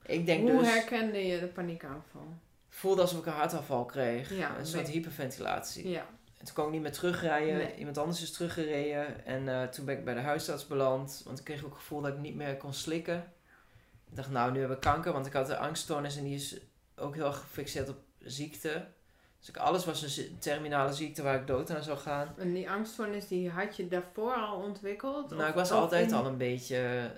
[0.06, 0.68] Ik denk Hoe dus...
[0.68, 2.26] herkende je de paniekaanval?
[2.68, 4.30] voelde alsof ik een hartaanval kreeg.
[4.36, 4.92] Ja, een soort nee.
[4.92, 5.88] hyperventilatie.
[5.88, 6.06] Ja.
[6.38, 7.56] En toen kon ik niet meer terugrijden.
[7.56, 7.74] Nee.
[7.76, 9.26] Iemand anders is teruggereden.
[9.26, 11.22] En eh, toen ben ik bij de huisarts beland.
[11.24, 13.32] Want ik kreeg ook het gevoel dat ik niet meer kon slikken.
[14.14, 15.12] Ik dacht, nou, nu heb ik kanker.
[15.12, 16.56] Want ik had de angststoornis en die is
[16.96, 18.86] ook heel erg gefixeerd op ziekte.
[19.38, 22.34] Dus ik, alles was een terminale ziekte waar ik dood aan zou gaan.
[22.38, 25.30] En die angststoornis, die had je daarvoor al ontwikkeld?
[25.30, 27.10] Nou, Of- ik was altijd in- al een beetje...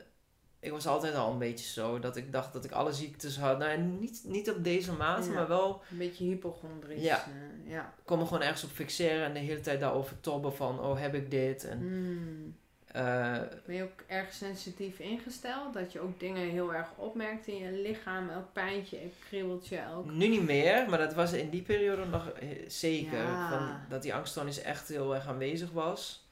[0.60, 1.98] Ik was altijd al een beetje zo.
[1.98, 3.58] Dat ik dacht dat ik alle ziektes had.
[3.58, 5.34] Nou, niet, niet op deze mate, Ja.
[5.34, 5.82] maar wel...
[5.90, 7.02] Een beetje hypochondrisch.
[7.02, 7.24] Ja.
[7.24, 7.80] eh, ja.
[7.98, 10.80] Ik kon me gewoon ergens op fixeren en de hele tijd daarover tobben van...
[10.80, 11.64] Oh, heb ik dit?
[11.64, 11.78] En...
[11.78, 12.56] Hmm.
[12.96, 15.74] Eh, Ben je ook erg sensitief ingesteld?
[15.74, 18.28] Dat je ook dingen heel erg opmerkt in je lichaam?
[18.30, 20.10] Elk pijntje, elk kriebeltje, elk...
[20.10, 23.22] Nu niet meer, maar dat was in die periode nog eh, zeker.
[23.22, 23.48] Ja.
[23.48, 26.26] Van, dat die angststoornis echt heel erg aanwezig was.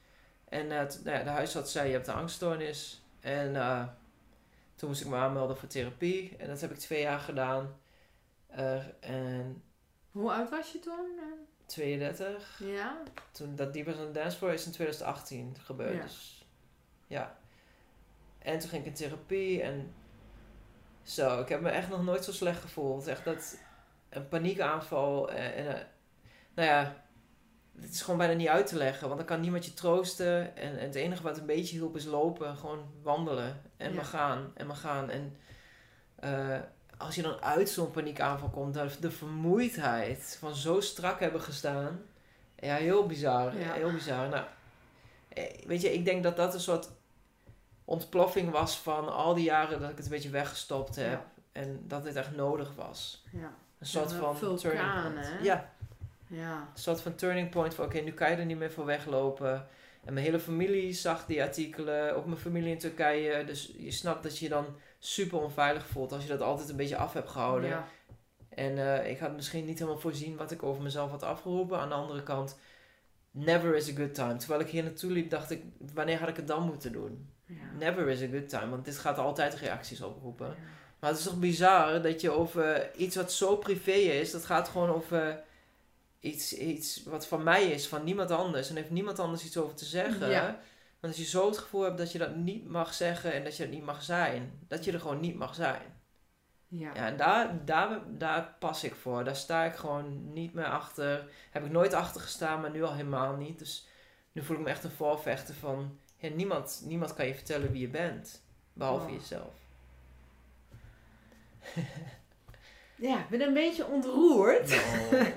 [0.49, 3.01] En t- nou ja, de huisarts zei, je hebt een angststoornis.
[3.19, 3.53] En
[4.75, 6.35] toen moest ik me aanmelden voor therapie.
[6.37, 7.75] En dat heb ik twee jaar gedaan.
[8.99, 9.63] En
[10.11, 11.17] Hoe oud was je toen?
[11.19, 11.23] eh?
[11.65, 12.61] 32.
[12.63, 12.97] Ja?
[13.31, 15.95] Toen dat Deep on Dance Floor is in 2018 gebeurd.
[15.95, 16.01] Ja.
[16.03, 16.34] Dus,
[17.15, 17.37] ja.
[18.39, 19.93] En toen ging ik in therapie en
[21.03, 23.07] zo, ik heb me echt nog nooit zo slecht gevoeld.
[23.07, 23.57] Echt dat
[24.09, 25.81] een paniekaanval en, en eh,
[26.55, 27.03] nou ja,
[27.81, 30.77] het is gewoon bijna niet uit te leggen, want dan kan niemand je troosten en,
[30.79, 33.95] en het enige wat een beetje hielp is lopen, gewoon wandelen en Ja.
[33.95, 35.37] maar gaan en maar gaan en
[36.15, 36.59] eh,
[36.97, 42.01] als je dan uit zo'n paniekaanval komt, dan de vermoeidheid van zo strak hebben gestaan,
[42.55, 43.73] ja, heel bizar, Ja.
[43.73, 44.29] heel bizar.
[44.29, 44.45] Nou,
[45.29, 46.89] eh, weet je, ik denk dat dat een soort
[47.85, 51.11] ontploffing was van al die jaren dat ik het een beetje weggestopt heb.
[51.11, 51.31] Ja.
[51.51, 53.23] En dat dit echt nodig was.
[53.31, 53.53] Ja.
[53.79, 55.27] Een soort Ja, van vulkaan, turning point.
[55.27, 55.37] hè?
[55.43, 55.73] Ja,
[56.27, 56.57] Ja.
[56.73, 59.67] een soort van turning point van oké, nu kan je er niet meer voor weglopen.
[60.03, 63.43] En mijn hele familie zag die artikelen, ook mijn familie in Turkije.
[63.45, 64.65] Dus je snapt dat je je dan
[64.99, 67.69] super onveilig voelt als je dat altijd een beetje af hebt gehouden.
[67.69, 67.87] Ja.
[68.49, 71.79] En eh, ik had misschien niet helemaal voorzien wat ik over mezelf had afgeroepen.
[71.79, 72.57] Aan de andere kant,
[73.31, 74.35] never is a good time.
[74.35, 77.29] Terwijl ik hier naartoe liep, dacht ik, wanneer had ik het dan moeten doen?
[77.45, 77.55] Ja.
[77.79, 80.55] Never is a good time, want dit gaat altijd reacties oproepen.
[80.99, 84.67] Maar het is toch bizar dat je over iets wat zo privé is, dat gaat
[84.67, 85.43] gewoon over
[86.19, 88.69] iets, iets wat van mij is, van niemand anders.
[88.69, 90.29] En heeft niemand anders iets over te zeggen.
[90.29, 90.59] Ja.
[90.99, 93.57] Want als je zo het gevoel hebt dat je dat niet mag zeggen en dat
[93.57, 95.81] je dat niet mag zijn, dat je er gewoon niet mag zijn.
[96.67, 96.91] Ja.
[96.93, 99.23] Ja, en daar, daar, daar pas ik voor.
[99.23, 101.29] Daar sta ik gewoon niet meer achter.
[101.51, 103.59] Heb ik nooit achter gestaan, maar nu al helemaal niet.
[103.59, 103.87] Dus
[104.31, 105.99] nu voel ik me echt een voorvechter van...
[106.17, 108.41] Ja, niemand, niemand kan je vertellen wie je bent.
[108.73, 109.11] Behalve Oh.
[109.11, 109.53] jezelf.
[112.95, 114.69] ja, ik ben een beetje ontroerd.
[115.11, 115.25] Nou,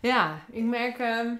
[0.00, 1.34] Ja, ik merk ehm,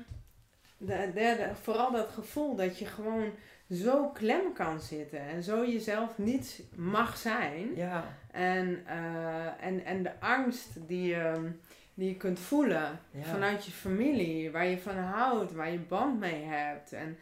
[0.77, 3.31] de, de, de- vooral dat gevoel dat je gewoon
[3.71, 7.75] zo klem kan zitten en zo jezelf niet mag zijn.
[7.75, 11.51] ja, En, eh, en, en de angst die je,
[11.95, 13.23] die je kunt voelen Ja.
[13.23, 16.93] vanuit je familie, waar je van houdt, waar je band mee hebt.
[16.93, 17.19] En,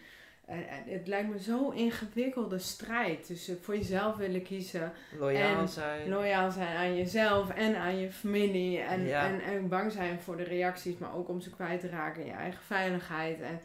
[0.47, 6.09] het lijkt me zo'n ingewikkelde strijd tussen voor jezelf willen kiezen, loyaal zijn.
[6.09, 8.78] loyaal zijn aan jezelf en aan je familie.
[8.78, 9.26] En, Ja.
[9.26, 12.26] en, en bang zijn voor de reacties, maar ook om ze kwijt te raken in
[12.26, 13.40] je eigen veiligheid.
[13.40, 13.61] En,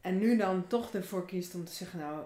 [0.00, 2.24] en nu dan toch ervoor kiest om te zeggen, nou,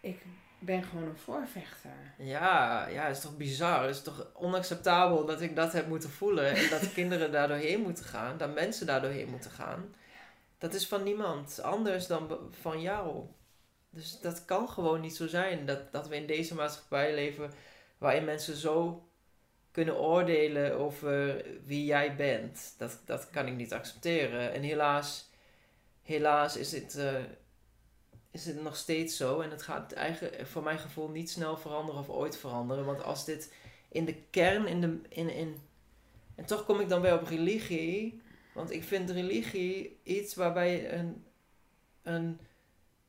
[0.00, 0.22] ik
[0.58, 1.90] ben gewoon een voorvechter.
[2.16, 3.82] Ja, ja, het is toch bizar.
[3.82, 6.54] Het is toch onacceptabel dat ik dat heb moeten voelen.
[6.54, 8.36] En dat kinderen daar doorheen moeten gaan.
[8.38, 9.94] Dat mensen daar doorheen moeten gaan.
[10.60, 13.26] Dat is van niemand anders dan van jou.
[13.90, 15.66] Dus dat kan gewoon niet zo zijn.
[15.66, 17.50] Dat, dat we in deze maatschappij leven
[17.98, 19.08] waarin mensen zo
[19.70, 22.74] kunnen oordelen over wie jij bent.
[22.78, 24.52] Dat, dat kan ik niet accepteren.
[24.52, 25.30] En helaas,
[26.02, 27.22] helaas is het, eh,
[28.30, 29.40] is het nog steeds zo.
[29.40, 32.84] En het gaat eigen, voor mijn gevoel niet snel veranderen of ooit veranderen.
[32.84, 33.52] Want als dit
[33.88, 35.56] in de kern, in de, in, in,
[36.34, 38.20] en toch kom ik dan weer op religie.
[38.52, 41.24] Want ik vind religie iets waarbij je een,
[42.02, 42.40] een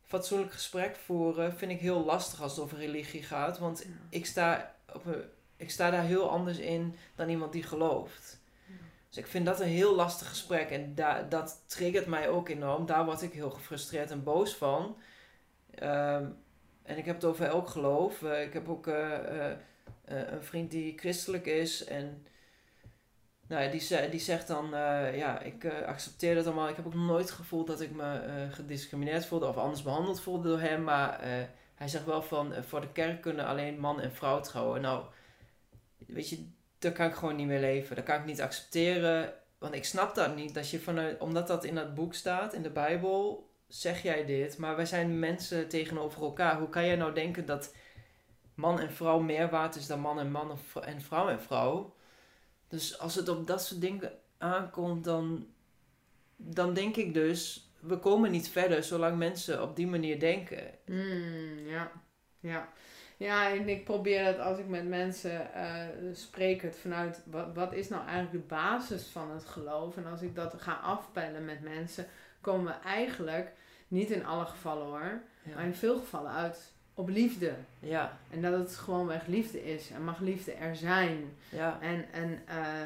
[0.04, 3.60] fatsoenlijk gesprek voeren, vind ik heel lastig als het over religie gaat.
[3.60, 5.24] Want ik sta, op een,
[5.58, 8.42] ik sta daar heel anders in dan iemand die gelooft.
[8.68, 8.74] Ja.
[9.10, 10.70] Dus ik vind dat een heel lastig gesprek.
[10.70, 12.86] En da dat triggert mij ook enorm.
[12.86, 14.98] Daar word ik heel gefrustreerd en boos van.
[15.76, 16.26] Ehm,
[16.84, 18.24] en ik heb het over elk geloof.
[18.24, 19.58] Eh, ik heb ook eh, eh,
[20.06, 21.84] een vriend die christelijk is.
[21.84, 22.26] En
[23.52, 26.70] nou, die, die zegt dan, eh, ja, ik eh, accepteer dat allemaal.
[26.70, 30.49] Ik heb ook nooit gevoeld dat ik me eh, gediscrimineerd voelde of anders behandeld voelde
[30.49, 30.84] door hem.
[30.84, 31.20] Maar
[31.76, 34.82] hij zegt wel van, voor de kerk kunnen alleen man en vrouw trouwen.
[34.82, 35.06] Nou,
[35.97, 36.49] weet je,
[36.80, 37.95] daar kan ik gewoon niet meer leven.
[37.95, 39.34] Dat kan ik niet accepteren.
[39.58, 40.54] Want ik snap dat niet.
[40.54, 44.58] Dat je vanuit, omdat dat in dat boek staat, in de Bijbel, zeg jij dit.
[44.58, 46.58] Maar wij zijn mensen tegenover elkaar.
[46.58, 47.76] Hoe kan jij nou denken dat
[48.54, 51.93] man en vrouw meer waard is dan man en man of en vrouw en vrouw?
[52.72, 55.47] Dus als het op dat soort dingen aankomt, dan,
[56.36, 60.72] dan denk ik dus, we komen niet verder zolang mensen op die manier denken.
[60.86, 61.91] Hmm, ja,
[62.39, 62.69] ja.
[63.17, 67.74] Ja, en ik probeer dat als ik met mensen eh, spreek, het vanuit wat, wat
[67.74, 69.97] is nou eigenlijk de basis van het geloof.
[69.97, 72.07] En als ik dat ga afpellen met mensen,
[72.41, 73.53] komen we eigenlijk,
[73.88, 75.22] niet in alle gevallen hoor,
[75.55, 77.54] maar in veel gevallen uit op liefde.
[77.80, 79.89] Ja, En dat het gewoonweg liefde is.
[79.92, 81.34] En mag liefde er zijn.
[81.50, 82.82] ja, En, en, eh,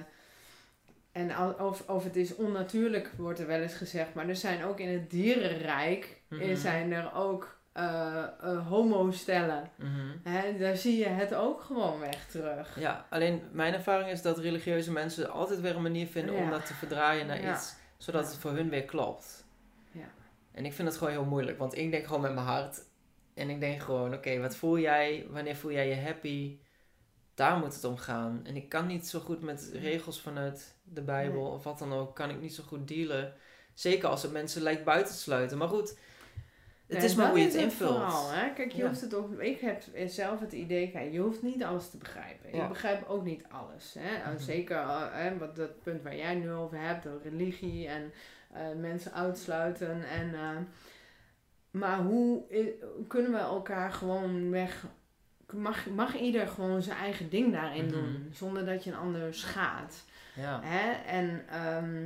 [1.11, 4.13] en of, of het is onnatuurlijk, wordt er wel eens gezegd.
[4.13, 6.55] Maar er zijn ook in het dierenrijk, Mhm.
[6.55, 9.69] zijn er ook eh eh, homostellen.
[9.75, 10.29] mhm.
[10.29, 12.79] Hè, daar zie je het ook gewoon weg terug.
[12.79, 13.05] ja.
[13.09, 16.73] Alleen mijn ervaring is dat religieuze mensen altijd weer een manier vinden om dat te
[16.73, 17.53] verdraaien naar Ja.
[17.53, 18.27] iets, zodat Ja.
[18.27, 19.45] het voor hun weer klopt.
[19.91, 20.05] Ja.
[20.51, 22.81] En ik vind het gewoon heel moeilijk, want ik denk gewoon met mijn hart.
[23.35, 25.25] En ik denk gewoon, oké, wat voel jij?
[25.29, 26.57] Wanneer voel jij je happy?
[27.33, 28.41] Daar moet het om gaan.
[28.43, 31.51] En ik kan niet zo goed met regels vanuit de Bijbel Nee.
[31.51, 33.33] of wat dan ook, kan ik niet zo goed dealen.
[33.73, 35.57] Zeker als het mensen lijkt buiten te sluiten.
[35.57, 35.89] Maar goed,
[36.87, 37.89] het Nee, is maar hoe je het is invult.
[37.89, 38.53] Vooral, hè?
[38.53, 38.87] Kijk, je Ja.
[38.87, 42.55] hoeft het ook, ik heb zelf het idee, kijk, je hoeft niet alles te begrijpen.
[42.55, 42.61] Ja.
[42.61, 43.95] Je begrijpt ook niet alles.
[43.99, 44.15] Hè?
[44.17, 44.39] Uh, Mhm.
[44.39, 48.13] Zeker uh, hè, wat dat punt waar jij nu over hebt, de religie en
[48.53, 50.03] uh, mensen uitsluiten.
[50.09, 50.49] En, uh,
[51.75, 52.43] maar hoe
[53.07, 54.85] kunnen we elkaar gewoon weg.
[55.53, 57.93] Mag, mag ieder gewoon zijn eigen ding daarin Mhm.
[57.93, 60.05] doen, zonder dat je een ander schaadt.
[60.35, 60.59] Ja.
[60.63, 60.91] Hè?
[60.91, 62.03] En ehm,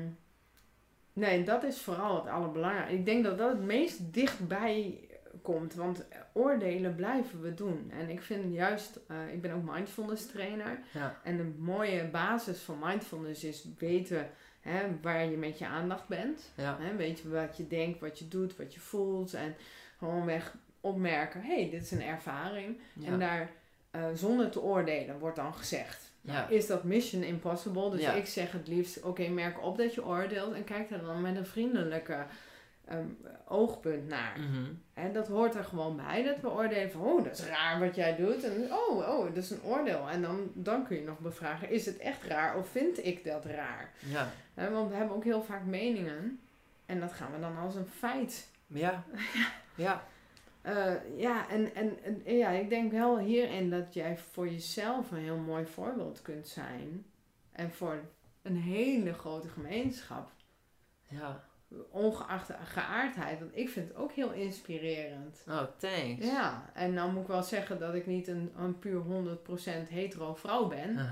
[1.13, 2.97] nee, dat is vooral het allerbelangrijkste.
[2.97, 4.99] Ik denk dat dat het meest dichtbij
[5.41, 7.91] komt, want oordelen blijven we doen.
[7.99, 10.79] En ik vind juist, eh, ik ben ook mindfulness trainer.
[10.93, 11.19] Ja.
[11.23, 14.29] En de mooie basis van mindfulness is weten
[14.69, 16.51] hè, waar je met je aandacht bent.
[16.55, 16.77] Ja.
[16.79, 19.33] Hè, weet je wat je denkt, wat je doet, wat je voelt.
[19.33, 19.55] En
[19.97, 22.77] gewoon weg opmerken, hé, hey, dit is een ervaring.
[22.93, 23.07] Ja.
[23.07, 23.51] En daar
[23.91, 26.11] eh, zonder te oordelen wordt dan gezegd.
[26.21, 26.33] Ja.
[26.33, 27.89] Nou, is dat mission impossible?
[27.89, 31.21] Dus ik zeg het liefst, oké, merk op dat je oordeelt en kijk er dan
[31.21, 32.25] met een vriendelijke
[32.89, 33.05] ehm,
[33.47, 34.39] oogpunt naar.
[34.39, 34.71] Mhm.
[34.93, 37.95] En dat hoort er gewoon bij, dat we oordelen van, oh, dat is raar wat
[37.95, 38.43] jij doet.
[38.43, 40.09] En oh, oh, dat is een oordeel.
[40.09, 43.45] En dan, dan kun je nog bevragen, is het echt raar of vind ik dat
[43.45, 43.91] raar?
[43.99, 44.31] Ja.
[44.71, 46.39] Want we hebben ook heel vaak meningen
[46.85, 49.03] en dat gaan we dan als een feit Ja.
[49.75, 50.03] Ja.
[50.61, 55.17] eh, ja, en, en, en ja, ik denk wel hierin dat jij voor jezelf een
[55.17, 57.05] heel mooi voorbeeld kunt zijn.
[57.51, 57.99] En voor
[58.41, 60.31] een hele grote gemeenschap.
[61.07, 61.43] Ja.
[61.91, 63.39] Ongeacht de geaardheid.
[63.39, 65.43] Want ik vind het ook heel inspirerend.
[65.47, 66.25] Oh, thanks.
[66.25, 70.35] Ja, en dan moet ik wel zeggen dat ik niet een, een puur 100% hetero
[70.35, 71.09] vrouw ben.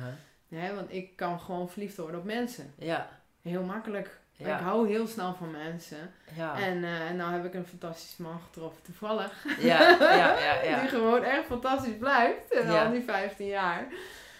[0.50, 2.74] Hè, want ik kan gewoon verliefd worden op mensen.
[2.78, 3.10] Ja.
[3.42, 4.20] Heel makkelijk.
[4.32, 4.56] Ja.
[4.58, 6.12] Ik hou heel snel van mensen.
[6.36, 6.60] Ja.
[6.60, 9.46] En eh nou heb ik een fantastisch man getroffen, toevallig.
[9.60, 10.80] Ja, ja, ja, ja.
[10.80, 12.52] Die gewoon echt fantastisch blijft.
[12.54, 12.86] En Ja.
[12.86, 13.88] al die 15 jaar.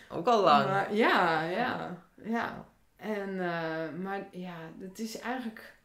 [0.10, 0.66] Ook al lang.
[0.66, 2.66] Maar, ja, ja, ja.
[2.96, 5.76] En, eh, maar ja, het is eigenlijk...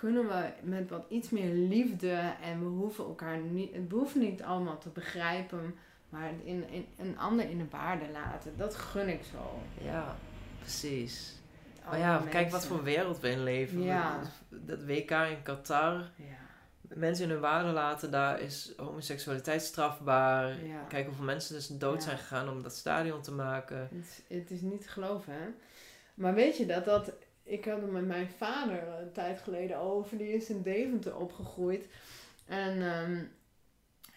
[0.00, 3.74] Kunnen we met wat iets meer liefde en we hoeven elkaar niet...
[3.74, 5.74] Het hoeft niet allemaal te begrijpen,
[6.08, 8.52] maar in, in, een ander in de waarde laten.
[8.56, 9.58] Dat gun ik zo.
[9.84, 10.16] Ja,
[10.60, 11.34] precies.
[11.84, 13.82] Maar Alle ja, kijk wat voor wereld we in leven.
[13.82, 14.20] Ja.
[14.48, 15.94] Dat WK in Qatar.
[16.16, 16.38] Ja,
[16.80, 20.64] Mensen in hun waarde laten, daar is homoseksualiteit strafbaar.
[20.66, 20.82] ja.
[20.88, 23.78] Kijk hoeveel mensen dus dood zijn gegaan om dat stadion te maken.
[23.78, 23.90] Het,
[24.28, 25.46] is- het is niet te geloven, hè?
[26.14, 27.12] Maar weet je dat dat...
[27.50, 30.18] Ik had het met mijn vader een tijd geleden over.
[30.18, 31.86] Die is in Deventer opgegroeid.
[32.46, 33.24] En ehm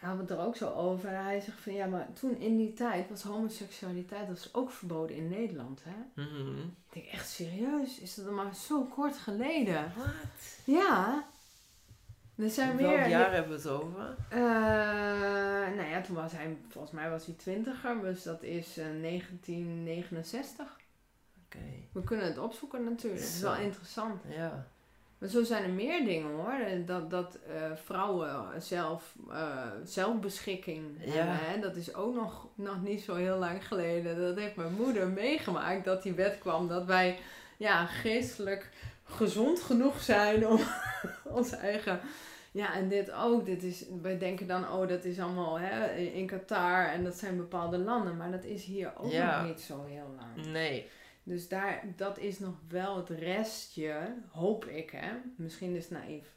[0.03, 1.09] hadden we het er ook zo over.
[1.09, 1.73] En hij zegt van...
[1.73, 6.23] Ja, maar toen in die tijd was homoseksualiteit dat is ook verboden in Nederland, hè?
[6.23, 6.59] Mhm.
[6.59, 7.99] Ik denk echt serieus?
[7.99, 9.91] Is dat maar zo kort geleden?
[9.97, 10.65] Wat?
[10.65, 11.25] Ja.
[12.35, 13.07] Er zijn Welk meer...
[13.07, 14.15] jaar hebben we het over?
[14.29, 14.39] Eh,
[15.75, 16.57] nou ja, toen was hij...
[16.69, 18.01] Volgens mij was hij twintiger.
[18.01, 20.81] Dus dat is eh, 1969.
[21.91, 23.21] We kunnen het opzoeken natuurlijk.
[23.23, 24.21] Het is wel interessant.
[24.29, 24.67] ja.
[25.17, 26.85] Maar zo zijn er meer dingen hoor.
[26.85, 31.11] Dat, dat eh, vrouwen zelf, eh, zelfbeschikking Ja.
[31.11, 31.35] hebben.
[31.39, 31.59] Hè?
[31.59, 34.21] Dat is ook nog, nog niet zo heel lang geleden.
[34.21, 35.85] Dat heeft mijn moeder meegemaakt.
[35.85, 36.67] Dat die wet kwam.
[36.67, 37.17] Dat wij
[37.57, 38.69] ja, geestelijk
[39.03, 40.59] gezond genoeg zijn om
[41.39, 41.99] onze eigen...
[42.51, 43.45] Ja, en dit ook.
[43.45, 47.37] Dit is, wij denken dan, oh, dat is allemaal hè, in Qatar en dat zijn
[47.37, 48.17] bepaalde landen.
[48.17, 49.37] Maar dat is hier ook Ja.
[49.41, 50.45] nog niet zo heel lang.
[50.51, 50.89] Nee.
[51.23, 55.11] Dus daar, dat is nog wel het restje, hoop ik, hè.
[55.35, 56.27] Misschien is het naïef.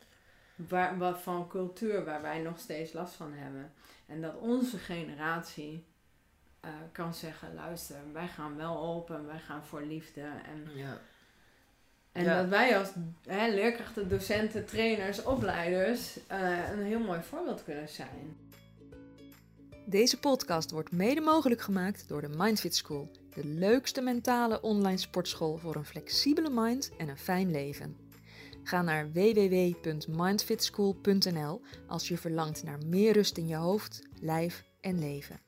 [0.57, 3.72] Waar, wat van cultuur waar wij nog steeds last van hebben.
[4.07, 5.84] En dat onze generatie
[6.61, 10.20] eh, kan zeggen, luister, wij gaan wel open, wij gaan voor liefde.
[10.20, 10.99] En, Ja.
[12.12, 12.41] en Ja.
[12.41, 12.89] dat wij als
[13.26, 18.37] hè, leerkrachten, docenten, trainers, opleiders eh, een heel mooi voorbeeld kunnen zijn.
[19.84, 25.57] Deze podcast wordt mede mogelijk gemaakt door de Mindfit School, de leukste mentale online sportschool
[25.57, 27.97] voor een flexibele mind en een fijn leven.
[28.62, 35.41] Ga naar www.mindfitschool.nl als je verlangt naar meer rust in je hoofd, lijf en leven.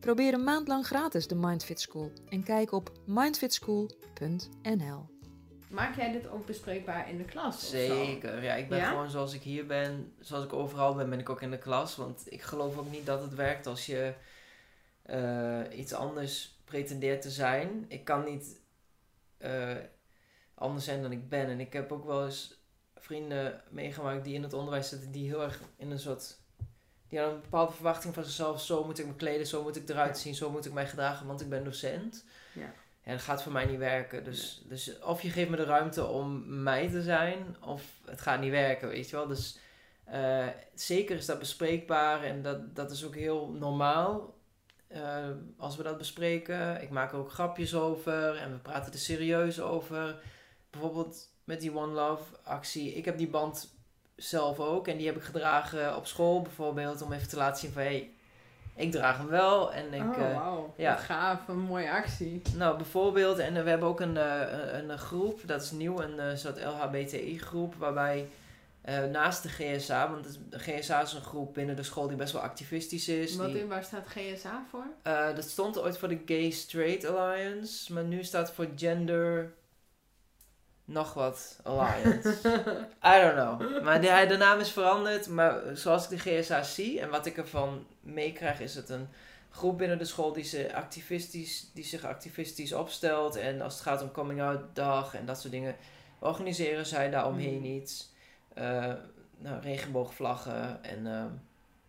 [0.00, 5.06] Probeer een maand lang gratis de Mindfit School en kijk op mindfitschool.nl.
[5.70, 7.70] Maak jij dit ook bespreekbaar in de klas?
[7.70, 8.42] Zeker.
[8.42, 8.88] Ja, ik ben Ja?
[8.88, 11.96] gewoon zoals ik hier ben, zoals ik overal ben, ben ik ook in de klas.
[11.96, 14.14] Want ik geloof ook niet dat het werkt als je
[15.02, 17.84] eh, iets anders pretendeert te zijn.
[17.88, 18.60] Ik kan niet
[19.38, 19.76] eh,
[20.54, 21.46] anders zijn dan ik ben.
[21.46, 22.60] En ik heb ook wel eens
[22.96, 26.38] vrienden meegemaakt die in het onderwijs zitten, die heel erg in een soort.
[27.08, 28.60] Die hadden een bepaalde verwachting van zichzelf.
[28.60, 31.26] Zo moet ik me kleden, zo moet ik eruit zien, zo moet ik mij gedragen,
[31.26, 32.24] want ik ben docent.
[32.54, 32.72] Ja.
[33.02, 34.24] Ja, dat gaat voor mij niet werken.
[34.24, 38.40] Dus, dus of je geeft me de ruimte om mij te zijn, of het gaat
[38.40, 39.26] niet werken, weet je wel.
[39.26, 39.58] Dus
[40.04, 44.34] eh, zeker is dat bespreekbaar en dat, dat is ook heel normaal
[44.86, 46.82] eh, als we dat bespreken.
[46.82, 50.16] Ik maak er ook grapjes over en we praten er serieus over.
[50.70, 52.94] Bijvoorbeeld met die One Love actie.
[52.94, 53.74] Ik heb die band
[54.16, 57.72] zelf ook en die heb ik gedragen op school bijvoorbeeld om even te laten zien
[57.72, 58.16] van hé, hey,
[58.76, 60.16] ik draag hem wel en ik...
[60.16, 60.74] oh, eh, wauw.
[60.76, 60.94] ja.
[60.94, 61.48] Wat gaaf.
[61.48, 62.42] Een mooie actie.
[62.56, 66.20] nou, bijvoorbeeld, en we hebben ook een, eh, een, een groep, dat is nieuw, een
[66.20, 68.28] eh, soort LHBTI-groep, waarbij
[68.86, 72.32] eh, naast de GSA, want de GSA is een groep binnen de school die best
[72.32, 73.36] wel activistisch is.
[73.36, 74.84] Wat die, in, waar staat GSA voor?
[75.02, 79.52] eh, dat stond ooit voor de Gay Straight Alliance, maar nu staat het voor Gender
[80.84, 82.28] nog wat Alliance.
[83.14, 83.82] I don't know.
[83.82, 87.36] Maar de, de naam is veranderd, maar zoals ik de GSA zie en wat ik
[87.36, 89.08] ervan meekrijg, is het een
[89.50, 93.36] groep binnen de school die, ze activistisch, die zich activistisch opstelt.
[93.36, 95.76] En als het gaat om coming out dag en dat soort dingen,
[96.18, 97.64] organiseren zij daaromheen Mm.
[97.64, 98.14] iets.
[98.56, 98.92] Eh,
[99.38, 101.24] nou, regenboogvlaggen en eh,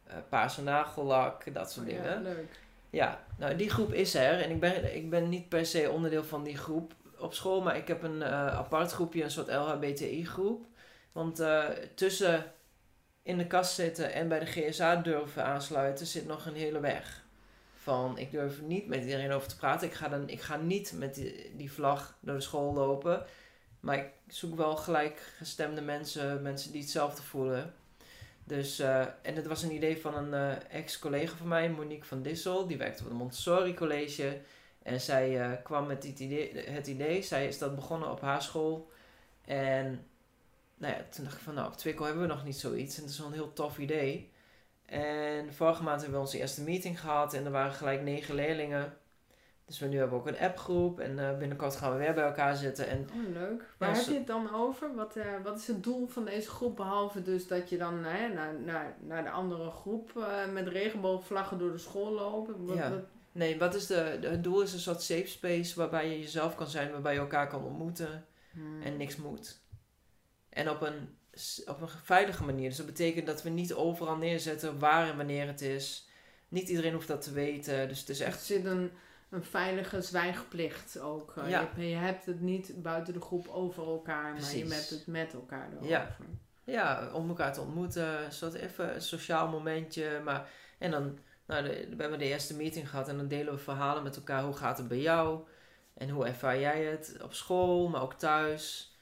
[0.04, 2.22] eh, paarse nagellak, dat soort Oh, ja, dingen.
[2.22, 2.60] leuk.
[2.90, 6.24] Ja, nou die groep is er en ik ben, ik ben niet per se onderdeel
[6.24, 10.66] van die groep op school, maar ik heb een apart groepje, een soort LHBTI groep.
[11.12, 11.44] Want
[11.96, 12.52] tussen
[13.24, 17.24] in de kast zitten en bij de GSA durven aansluiten zit nog een hele weg.
[17.76, 19.88] Van ik durf niet met iedereen over te praten.
[19.88, 23.26] Ik ga, dan, ik ga niet met die, die vlag door de school lopen.
[23.88, 27.74] Maar ik zoek wel gelijkgestemde mensen, mensen die hetzelfde voelen.
[28.44, 32.22] Dus, eh, en het was een idee van een eh, ex-collega van mij, Monique van
[32.22, 32.68] Dissel.
[32.68, 34.42] Die werkte op het Montessori College.
[34.84, 37.22] En zij eh, kwam met het idee, het idee.
[37.22, 38.92] Zij is dat begonnen op haar school.
[39.46, 40.06] En
[40.78, 42.96] nou ja, toen dacht ik van, nou, op Twickel hebben we nog niet zoiets.
[42.96, 44.32] En het is wel een heel tof idee.
[44.86, 47.34] En vorige maand hebben we onze eerste meeting gehad.
[47.34, 48.98] En er waren gelijk negen leerlingen.
[49.68, 52.56] Dus we nu hebben ook een appgroep en eh, binnenkort gaan we weer bij elkaar
[52.56, 52.88] zitten.
[52.88, 53.64] En Oh, leuk.
[53.78, 54.96] Waar Ja, heb je het dan over?
[54.96, 56.76] Wat, eh, wat is het doel van deze groep?
[56.76, 61.58] Behalve dus dat je dan hè, naar, naar, naar de andere groep eh, met regenboogvlaggen
[61.58, 62.66] door de school lopen.
[62.66, 62.90] Wat, Ja.
[62.90, 66.20] wat- nee, wat is de, de- het doel is een soort safe space waarbij je
[66.20, 68.82] jezelf kan zijn, waarbij je elkaar kan ontmoeten Hmm.
[68.82, 69.60] en niks moet.
[70.50, 71.16] En op een,
[71.66, 72.68] op een veilige manier.
[72.70, 76.08] Dus dat betekent dat we niet overal neerzetten waar en wanneer het is.
[76.48, 77.88] Niet iedereen hoeft dat te weten.
[77.88, 78.92] Dus het is Er echt zit een,
[79.30, 81.34] een veilige zwijgplicht ook.
[81.38, 81.70] Eh, Ja.
[81.76, 85.34] je, je hebt het niet buiten de groep over elkaar, maar je hebt het met
[85.34, 85.90] elkaar erover.
[85.90, 86.16] Ja.
[86.64, 88.24] Ja, om elkaar te ontmoeten.
[88.26, 90.22] Een soort even een sociaal momentje.
[90.24, 93.60] Maar, en dan, nou, de, we hebben de eerste meeting gehad en dan delen we
[93.60, 94.44] verhalen met elkaar.
[94.44, 95.40] Hoe gaat het bij jou?
[95.94, 98.96] En hoe ervaar jij het op school, maar ook thuis?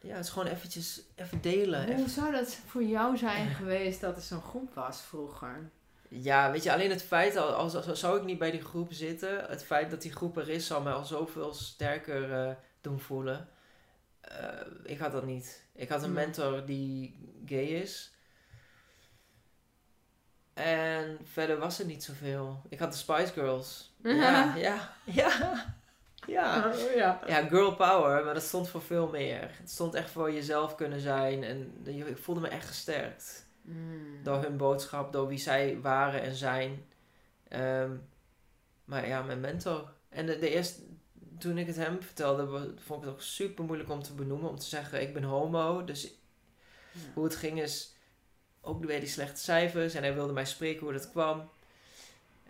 [0.00, 1.84] Ja, het is gewoon eventjes even delen.
[1.84, 5.70] Hoe Even- zou dat voor jou zijn geweest dat er zo'n groep was vroeger?
[6.08, 8.92] Ja, weet je, alleen het feit, al, als, als- zou ik niet bij die groep
[8.92, 13.00] zitten, het feit dat die groep er is, zal mij al zoveel sterker eh, doen
[13.00, 13.48] voelen.
[14.20, 15.64] Eh, ik had dat niet.
[15.74, 16.24] Ik had een Nee.
[16.24, 18.14] mentor die gay is.
[20.54, 22.62] En verder was er niet zoveel.
[22.68, 23.94] Ik had de Spice Girls.
[24.02, 25.74] Ja, ja, ja.
[26.26, 26.72] Ja.
[26.74, 27.20] Oh, ja.
[27.26, 29.40] Ja, girl power, maar dat stond voor veel meer.
[29.40, 31.44] Het stond echt voor jezelf kunnen zijn.
[31.44, 33.45] En ik voelde me echt gesterkt.
[33.66, 34.22] Mm.
[34.22, 36.84] Door hun boodschap, door wie zij waren en zijn.
[37.48, 37.90] Ehm,
[38.84, 39.92] maar ja, mijn mentor.
[40.08, 40.80] En de, de eerste,
[41.38, 42.46] toen ik het hem vertelde,
[42.78, 44.48] vond ik het ook super moeilijk om te benoemen.
[44.50, 45.84] Om te zeggen, ik ben homo.
[45.84, 46.14] Dus
[46.92, 47.00] Ja.
[47.14, 47.94] hoe het ging is
[48.60, 49.94] ook weer die slechte cijfers.
[49.94, 51.50] En hij wilde mij spreken hoe dat kwam.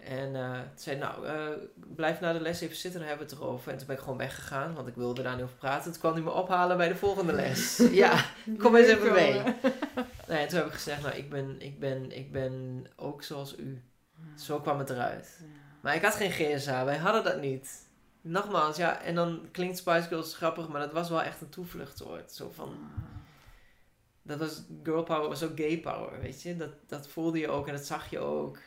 [0.04, 1.48] En eh, toen zei nou, eh,
[1.94, 3.72] blijf na de les even zitten, dan hebben we het erover.
[3.72, 5.90] En toen ben ik gewoon weggegaan, want ik wilde daar niet over praten.
[5.90, 7.76] Toen kwam hij me ophalen bij de volgende les.
[7.90, 8.24] ja,
[8.58, 9.42] kom eens even mee.
[10.28, 13.58] Nee, en toen heb ik gezegd, nou, ik ben, ik ben, ik ben ook zoals
[13.58, 13.82] u.
[14.36, 15.40] Zo kwam het eruit.
[15.80, 17.88] Maar ik had geen GSA, wij hadden dat niet.
[18.20, 22.32] Nogmaals, ja, en dan klinkt Spice Girls grappig, maar dat was wel echt een toevluchtsoord.
[22.32, 22.76] Zo van,
[24.22, 26.56] dat was girl power, was ook gay power, weet je.
[26.56, 28.58] Dat, dat voelde je ook en dat zag je ook.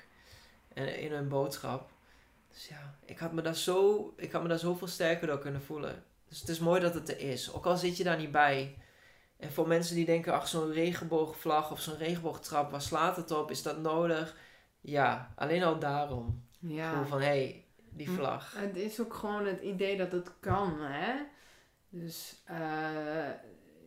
[0.74, 1.90] En in hun boodschap.
[2.52, 5.62] Dus ja, ik had me daar zo, ik had me daar zoveel sterker door kunnen
[5.62, 6.04] voelen.
[6.28, 7.54] Dus het is mooi dat het er is.
[7.54, 8.78] Ook al zit je daar niet bij.
[9.38, 13.52] En voor mensen die denken, ach, zo'n regenboogvlag of zo'n regenboogtrap, waar slaat het op?
[13.52, 14.36] Is dat nodig?
[14.82, 16.44] Ja, alleen al daarom.
[16.60, 16.90] Ja.
[16.92, 18.14] Gewoon van, hé, hey, die Hm.
[18.16, 18.54] vlag.
[18.58, 21.14] Het is ook gewoon het idee dat het kan, hè.
[21.90, 23.30] Dus, eh,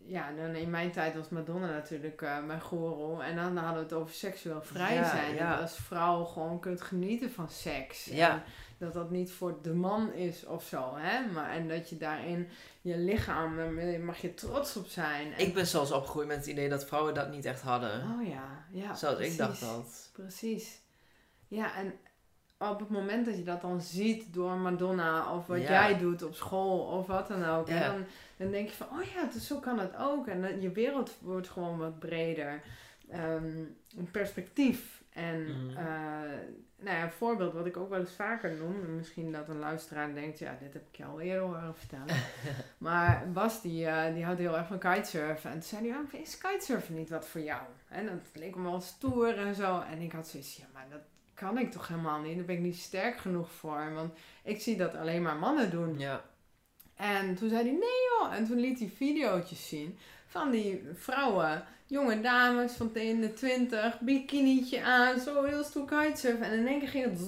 [0.05, 3.21] ja, dan in mijn tijd was Madonna natuurlijk eh, mijn guru.
[3.21, 5.35] En dan hadden we het over seksueel vrij Ja, zijn.
[5.35, 5.51] ja.
[5.51, 8.05] Dat als vrouw gewoon kunt genieten van seks.
[8.05, 8.31] Ja.
[8.33, 8.43] En
[8.79, 11.27] dat dat niet voor de man is of zo, hè.
[11.33, 12.49] Maar, en dat je daarin
[12.81, 15.33] je lichaam, daar mag je trots op zijn.
[15.33, 17.91] En- Ik ben zelfs opgegroeid met het idee dat vrouwen dat niet echt hadden.
[18.21, 18.95] Oh ja, ja.
[18.95, 20.11] Zoals ik dacht dat.
[20.13, 20.81] Precies.
[21.49, 21.95] Ja, en
[22.59, 26.35] op het moment dat je dat dan ziet door Madonna of wat jij doet op
[26.35, 27.87] school of wat dan ook, Ja.
[27.87, 28.05] dan,
[28.43, 30.27] dan denk je van, oh ja, dus zo kan het ook.
[30.27, 32.61] En dan- je wereld wordt gewoon wat breder.
[33.11, 33.45] Ehm,
[33.97, 35.01] een perspectief.
[35.13, 35.77] En Mhm.
[35.77, 35.85] eh,
[36.79, 39.59] nou ja, een voorbeeld wat ik ook wel eens vaker noem, en misschien dat een
[39.59, 42.07] luisteraar denkt, ja, dit heb ik je al eerder horen vertellen.
[42.79, 45.51] maar Bas, die, eh, die houdt heel erg van kitesurfen.
[45.51, 47.63] En toen zei hij, is kitesurfen niet wat voor jou?
[47.89, 49.81] En dat leek me wel stoer en zo.
[49.91, 51.01] En ik had zoiets, ja, maar dat
[51.35, 52.37] kan ik toch helemaal niet?
[52.37, 53.93] Daar ben ik niet sterk genoeg voor.
[53.95, 54.13] Want
[54.43, 55.99] ik zie dat alleen maar mannen doen.
[55.99, 56.25] Ja.
[57.03, 58.35] En toen zei hij, nee joh.
[58.35, 64.01] En toen liet hij video's zien van die vrouwen, jonge dames van in de twintig,
[64.01, 66.47] bikinietje aan, zo heel stoer kitesurfen.
[66.47, 67.21] En in één keer ging het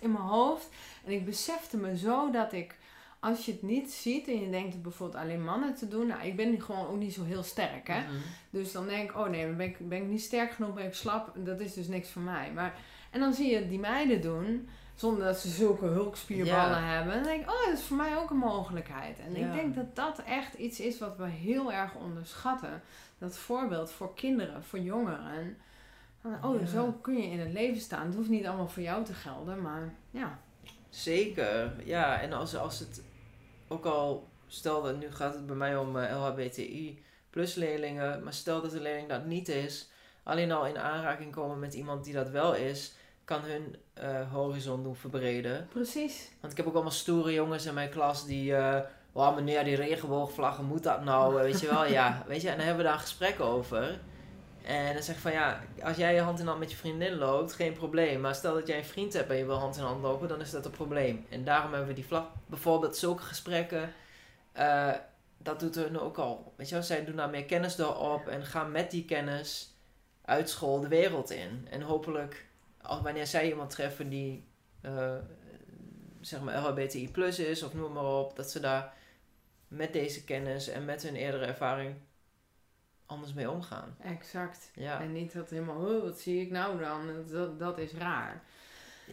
[0.00, 0.68] in mijn hoofd.
[1.04, 2.74] En ik besefte me zo dat ik,
[3.20, 6.06] als je het niet ziet en je denkt het bijvoorbeeld alleen mannen te doen.
[6.06, 8.00] Nou, ik ben gewoon ook niet zo heel sterk, hè.
[8.00, 8.12] Mhm.
[8.50, 10.94] Dus dan denk ik, oh nee, ben ik, ben ik niet sterk genoeg, ben ik
[10.94, 11.32] slap.
[11.34, 12.50] Dat is dus niks voor mij.
[12.54, 12.74] Maar,
[13.10, 14.68] en dan zie je die meiden doen,
[15.02, 17.14] zonder dat ze zulke hulkspierballen hebben.
[17.14, 19.18] Dan denk ik, oh, dat is voor mij ook een mogelijkheid.
[19.18, 19.46] En Ja.
[19.46, 22.82] ik denk dat dat echt iets is wat we heel erg onderschatten.
[23.18, 25.56] Dat voorbeeld voor kinderen, voor jongeren.
[26.42, 26.66] Oh, Ja.
[26.66, 28.06] zo kun je in het leven staan.
[28.06, 30.38] Het hoeft niet allemaal voor jou te gelden, maar ja.
[30.88, 32.20] Zeker, ja.
[32.20, 33.02] En als, als het
[33.68, 38.32] ook al, stel dat nu gaat het bij mij om eh, LHBTI plus leerlingen, maar
[38.32, 39.90] stel dat een leerling dat niet is,
[40.22, 42.94] alleen al in aanraking komen met iemand die dat wel is,
[43.32, 45.68] kan hun eh, horizon doen verbreden.
[45.68, 46.30] Precies.
[46.40, 48.80] Want ik heb ook allemaal stoere jongens in mijn klas die, eh
[49.12, 51.36] oh meneer, die regenboogvlaggen, moet dat nou?
[51.36, 52.22] Eh, Weet je wel, ja.
[52.26, 54.00] Weet je, en dan hebben we daar een gesprek over.
[54.62, 57.14] En dan zeg ik van ja, als jij je hand in hand met je vriendin
[57.14, 58.20] loopt, geen probleem.
[58.20, 60.40] Maar stel dat jij een vriend hebt en je wil hand in hand lopen, dan
[60.40, 61.26] is dat een probleem.
[61.28, 62.24] En daarom hebben we die vlag.
[62.46, 63.92] Bijvoorbeeld zulke gesprekken,
[65.38, 66.52] dat doet nu ook al.
[66.56, 69.74] Weet je wel, zij doen daar meer kennis door op en gaan met die kennis
[70.24, 71.66] uit school de wereld in.
[71.70, 72.46] En hopelijk,
[73.02, 74.48] wanneer zij iemand treffen die,
[74.80, 75.14] eh,
[76.20, 78.92] zeg maar LHBTI plus is of noem maar op, dat ze daar
[79.68, 81.94] met deze kennis en met hun eerdere ervaring
[83.06, 83.96] anders mee omgaan.
[84.02, 84.70] Exact.
[84.74, 85.00] Ja.
[85.00, 87.24] En niet dat helemaal, oh, wat zie ik nou dan?
[87.30, 88.42] Dat, dat is raar.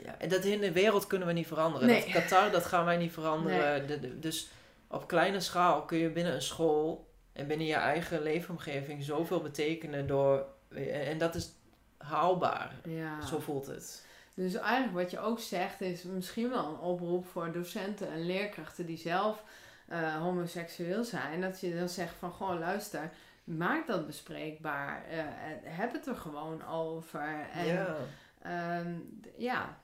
[0.04, 1.88] Ja, en dat in de wereld kunnen we niet veranderen.
[1.88, 2.02] Nee.
[2.04, 3.88] Dat Qatar, dat gaan wij niet veranderen.
[3.88, 4.50] De- de- dus
[4.88, 10.08] op kleine schaal kun je binnen een school en binnen je eigen leefomgeving zoveel betekenen
[10.08, 10.46] door...
[10.92, 11.52] En dat is
[12.00, 12.76] haalbaar.
[12.84, 13.22] Ja.
[13.26, 14.06] Zo voelt het.
[14.34, 18.86] Dus eigenlijk wat je ook zegt is misschien wel een oproep voor docenten en leerkrachten
[18.86, 19.43] die zelf
[19.88, 21.41] eh, homoseksueel zijn.
[21.41, 23.12] Dat je dan zegt van gewoon luister,
[23.43, 25.04] maak dat bespreekbaar.
[25.10, 27.47] en heb het er gewoon over.
[27.54, 27.95] En ja.
[28.41, 28.93] Ehm,
[29.38, 29.78] ja,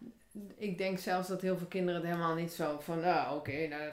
[0.55, 3.91] ik denk zelfs dat heel veel kinderen het helemaal niet zo van, nou oké, nou,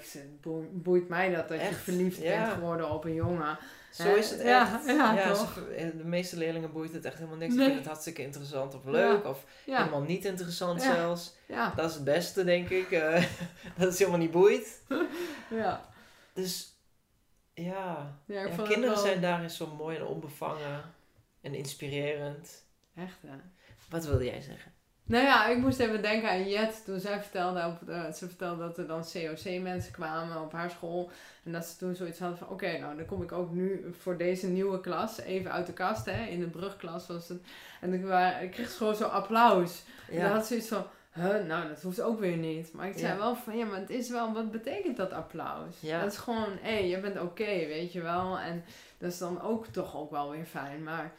[0.73, 2.39] boeit mij dat dat je verliefd Ja.
[2.43, 3.59] bent geworden op een jongen.
[3.93, 4.87] Zo is het Ja, echt.
[4.87, 5.55] ja, ze- toch?
[5.97, 7.51] de meeste leerlingen boeit het echt helemaal niks.
[7.53, 7.65] Ze Nee.
[7.67, 10.95] vinden het hartstikke interessant of leuk of Ja, helemaal niet interessant Ja.
[10.95, 11.35] zelfs.
[11.47, 12.91] ja, Dat is het beste, denk ik.
[12.91, 13.13] eh,
[13.77, 14.83] dat het helemaal niet boeit.
[15.51, 15.91] ja.
[16.33, 16.77] Dus
[17.55, 20.83] ja, ja, Ja, kinderen wel- zijn daarin zo mooi en onbevangen
[21.41, 22.65] en inspirerend.
[22.97, 23.37] Echt hè?
[23.89, 24.72] Wat wilde jij zeggen?
[25.13, 28.63] Nou ja, ik moest even denken aan Jet toen zij vertelde, op, eh, ze vertelde
[28.63, 31.11] dat er dan COC-mensen kwamen op haar school.
[31.45, 34.17] En dat ze toen zoiets hadden van, oké, nou dan kom ik ook nu voor
[34.17, 36.27] deze nieuwe klas even uit de kast, hè.
[36.27, 37.41] In de brugklas was het.
[37.81, 39.83] En ik, wa- ik kreeg gewoon zo applaus.
[40.11, 42.73] En dan had ze zoiets van, huh, nou dat hoeft ook weer niet.
[42.73, 43.19] Maar ik zei Ja.
[43.19, 45.75] wel van, ja, maar het is wel, wat betekent dat applaus?
[45.81, 46.01] Ja.
[46.03, 48.39] Dat is gewoon, hé, hey, je bent oké, weet je wel.
[48.39, 48.65] En
[48.99, 50.83] dat is dan ook toch ook wel weer fijn.
[50.83, 51.13] Maar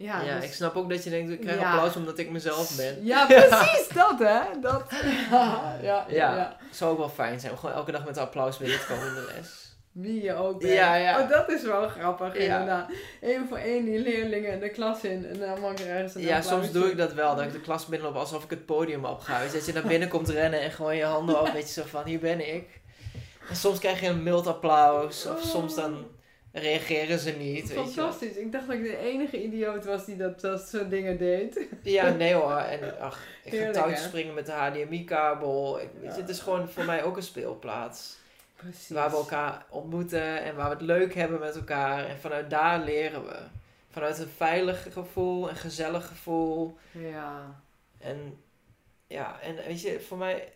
[0.00, 1.70] ja, Ja, dus- ik snap ook dat je denkt, ik krijg Ja.
[1.72, 3.04] applaus omdat ik mezelf ben.
[3.04, 4.40] ja, precies dat, hè?
[4.60, 4.82] Dat.
[5.82, 6.56] ja, ja.
[6.70, 9.32] Zou ook wel fijn zijn gewoon elke dag met applaus binnen te komen in de
[9.36, 9.68] les.
[9.92, 10.72] Wie je ook bent.
[10.72, 11.20] Ja, ja.
[11.22, 12.90] Oh, dat is wel grappig, inderdaad.
[13.20, 16.40] Eén voor één die leerlingen de klas in en dan mag er ergens een Ja,
[16.42, 17.34] soms doe ik dat wel.
[17.36, 19.42] Dat ik de klas binnenloop alsof ik het podium opga.
[19.42, 21.52] Dus dat je naar binnen komt rennen en gewoon je handen op.
[21.52, 22.68] Weet je zo van, hier ben ik.
[23.48, 25.26] En soms krijg je een mild applaus.
[25.26, 26.06] Of soms dan
[26.52, 27.68] reageren ze niet.
[27.68, 27.74] Weet je.
[27.74, 28.36] Fantastisch.
[28.36, 31.66] Ik dacht dat ik de enige idioot was die dat, dat soort dingen deed.
[31.82, 32.56] Ja, nee hoor.
[32.56, 35.78] En ach, ik ga touwtjes springen met de HDMI-kabel.
[35.78, 35.86] Ja.
[36.12, 38.18] Het is gewoon voor mij ook een speelplaats.
[38.56, 38.88] Precies.
[38.88, 42.06] Waar we elkaar ontmoeten en waar we het leuk hebben met elkaar.
[42.06, 43.36] En vanuit daar leren we.
[43.90, 46.78] Vanuit een veilig gevoel, een gezellig gevoel.
[46.90, 47.60] Ja.
[47.98, 48.38] En
[49.06, 50.52] ja, en weet je, voor mij,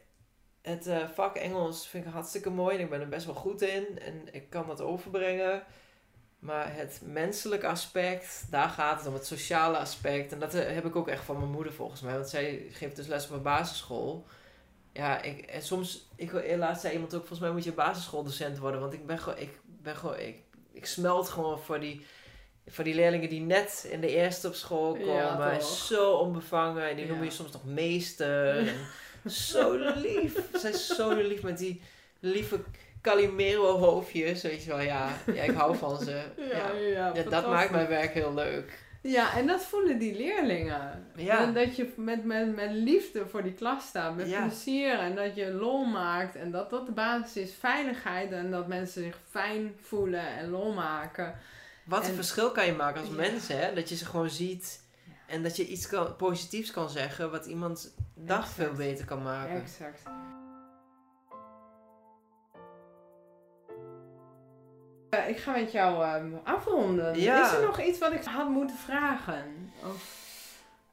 [0.63, 3.63] het eh, vak Engels vind ik hartstikke mooi en ik ben er best wel goed
[3.63, 5.63] in en ik kan dat overbrengen.
[6.45, 10.33] Maar het menselijke aspect, daar gaat het om, het sociale aspect.
[10.33, 12.97] En dat eh, heb ik ook echt van mijn moeder volgens mij, want zij geeft
[12.97, 14.27] dus les op een basisschool.
[14.93, 18.81] Ja, ik, en soms, ik, laatst zei iemand ook, volgens mij moet je basisschooldocent worden,
[18.81, 20.37] want ik ben gewoon, ik ben gewoon, ik,
[20.73, 22.07] ik smelt gewoon voor die,
[22.67, 25.63] voor die leerlingen die net in de eerste op school komen.
[25.63, 26.89] zo onbevangen.
[26.89, 27.11] En die Ja.
[27.11, 28.57] noemen je soms nog meester.
[29.25, 30.39] En zo lief.
[30.55, 31.83] Zij is zo lief met die
[32.21, 32.61] lieve
[33.05, 34.43] Calimero hoofdjes.
[34.43, 35.09] Weet je wel, ja.
[35.35, 36.11] Ja, ik hou van ze.
[36.37, 37.23] Ja, Ja, ja, ja.
[37.31, 38.83] dat maakt mijn werk heel leuk.
[39.01, 41.07] Ja, en dat voelen die leerlingen.
[41.17, 41.41] Ja.
[41.43, 44.41] En dat je met, met, met liefde voor die klas staat, met Ja.
[44.47, 46.37] plezier en dat je lol maakt.
[46.37, 50.73] En dat dat de basis is, veiligheid en dat mensen zich fijn voelen en lol
[50.73, 51.35] maken.
[51.85, 53.15] Wat een En- verschil kan je maken als Ja.
[53.17, 53.75] mens, hè?
[53.75, 54.81] Dat je ze gewoon ziet.
[55.27, 58.55] En dat je iets kan, positiefs kan zeggen, wat iemands dag Exact.
[58.55, 59.57] veel beter kan maken.
[59.63, 60.03] Exact.
[65.25, 67.21] Ik ga met jou ehm, afronden.
[67.21, 67.45] Ja.
[67.47, 69.73] Is er nog iets wat ik had moeten vragen?
[69.85, 70.23] Of...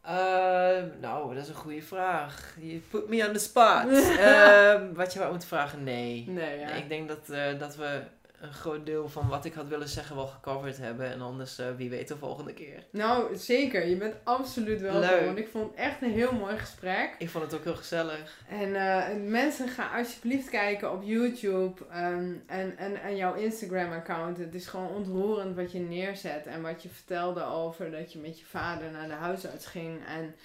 [0.02, 2.56] Ehm, nou, dat is een goede vraag.
[2.60, 3.86] Je put me on the spot.
[4.20, 5.84] Ehm, wat je wou moeten vragen?
[5.84, 6.26] Nee.
[6.28, 6.66] Nee, ja.
[6.66, 8.02] Nee, Ik denk dat, eh, dat we
[8.42, 11.12] een groot deel van wat ik had willen zeggen wel gecoverd hebben.
[11.12, 12.84] En anders, eh, wie weet, de volgende keer.
[12.92, 13.88] Nou, zeker.
[13.88, 15.02] Je bent absoluut welkom.
[15.02, 15.26] Leuk.
[15.26, 17.16] Want ik vond het echt een heel mooi gesprek.
[17.18, 18.44] Ik vond het ook heel gezellig.
[18.50, 24.38] En eh, mensen, ga alsjeblieft kijken op YouTube ehm, en, en, en jouw Instagram-account.
[24.38, 28.40] Het is gewoon ontroerend wat je neerzet en wat je vertelde over dat je met
[28.40, 30.06] je vader naar de huisarts ging.
[30.08, 30.36] En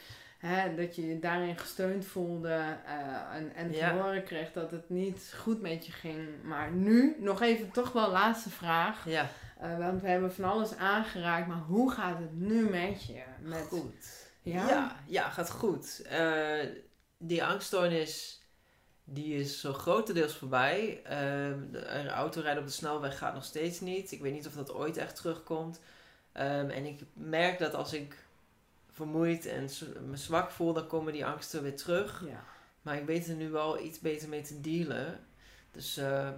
[0.46, 2.48] hè, dat je je daarin gesteund voelde
[2.86, 3.90] eh, en, en Ja.
[3.90, 6.28] te horen kreeg dat het niet goed met je ging.
[6.42, 9.04] Maar nu, nog even toch wel laatste vraag.
[9.08, 9.28] Ja,
[9.60, 13.22] Eh, want we hebben van alles aangeraakt, maar hoe gaat het nu met je?
[13.40, 14.26] Met, goed.
[14.42, 14.68] Ja?
[14.68, 16.02] Ja, ja, gaat goed.
[16.02, 16.58] Eh,
[17.18, 18.42] die angststoornis,
[19.04, 21.00] die is zo grotendeels voorbij.
[21.04, 24.12] Ehm, de autorijden op de snelweg gaat nog steeds niet.
[24.12, 25.80] Ik weet niet of dat ooit echt terugkomt.
[26.32, 28.25] Ehm, en ik merk dat als ik
[28.96, 29.68] vermoeid en
[30.08, 32.24] me zwak voel, dan komen die angsten weer terug.
[32.26, 32.44] Ja.
[32.82, 35.20] Maar ik weet er nu wel iets beter mee te dealen.
[35.70, 36.28] Dus eh,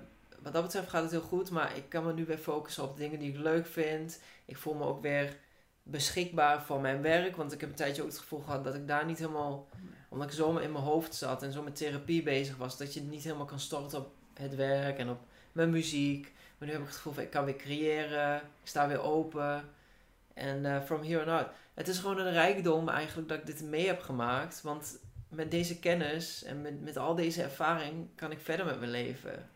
[0.43, 1.51] wat dat betreft gaat het heel goed.
[1.51, 4.21] Maar ik kan me nu weer focussen op dingen die ik leuk vind.
[4.45, 5.37] Ik voel me ook weer
[5.83, 7.37] beschikbaar voor mijn werk.
[7.37, 9.69] Want ik heb een tijdje ook het gevoel gehad dat ik daar niet helemaal
[10.09, 12.79] Omdat ik zo in mijn hoofd zat en zo met therapie bezig was.
[12.79, 15.21] Dat je niet helemaal kan storten op het werk en op
[15.53, 16.33] mijn muziek.
[16.59, 18.37] Maar nu heb ik het gevoel van ik kan weer creëren.
[18.37, 19.65] Ik sta weer open.
[20.35, 21.49] En uh, from here on out.
[21.79, 24.63] Het is gewoon een rijkdom eigenlijk dat ik dit mee heb gemaakt.
[24.63, 24.99] Want
[25.29, 29.49] met deze kennis en met, met al deze ervaring kan ik verder met mijn leven.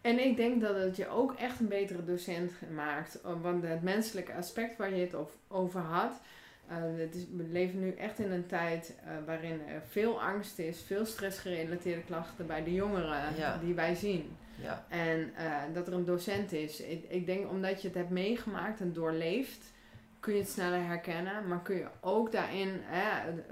[0.00, 3.18] En ik denk dat het je ook echt een betere docent maakt.
[3.22, 5.14] Want het menselijke aspect waar je het
[5.48, 6.20] over had.
[6.70, 10.58] Uh, het is, we leven nu echt in een tijd uh, waarin er veel angst
[10.58, 14.36] is, veel stressgerelateerde klachten bij de jongeren die wij zien.
[14.62, 14.84] Ja.
[14.88, 16.80] En uh, dat er een docent is.
[16.80, 19.74] Ik, ik, denk omdat je het hebt meegemaakt en doorleefd,
[20.26, 21.48] kun je het sneller herkennen.
[21.48, 22.82] Maar kun je ook daarin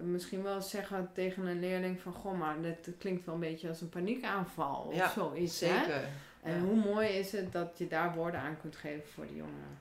[0.01, 2.13] misschien wel zeggen tegen een leerling van...
[2.13, 5.59] Goh, maar dit klinkt wel een beetje als een paniekaanval of ja, zoiets.
[5.59, 6.05] zeker.
[6.43, 9.79] En hoe mooi is het dat je daar woorden aan kunt geven voor de jongeren.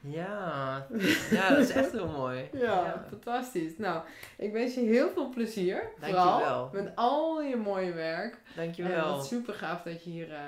[0.00, 0.86] Ja,
[1.30, 2.48] ja dat is echt heel mooi.
[2.66, 3.78] Ja, fantastisch.
[3.78, 4.02] Nou,
[4.36, 5.82] ik wens je heel veel plezier.
[5.98, 6.70] Dankjewel.
[6.72, 8.38] Met al je mooie werk.
[8.56, 9.12] Dankjewel.
[9.12, 10.38] En het super gaaf dat je hier uh,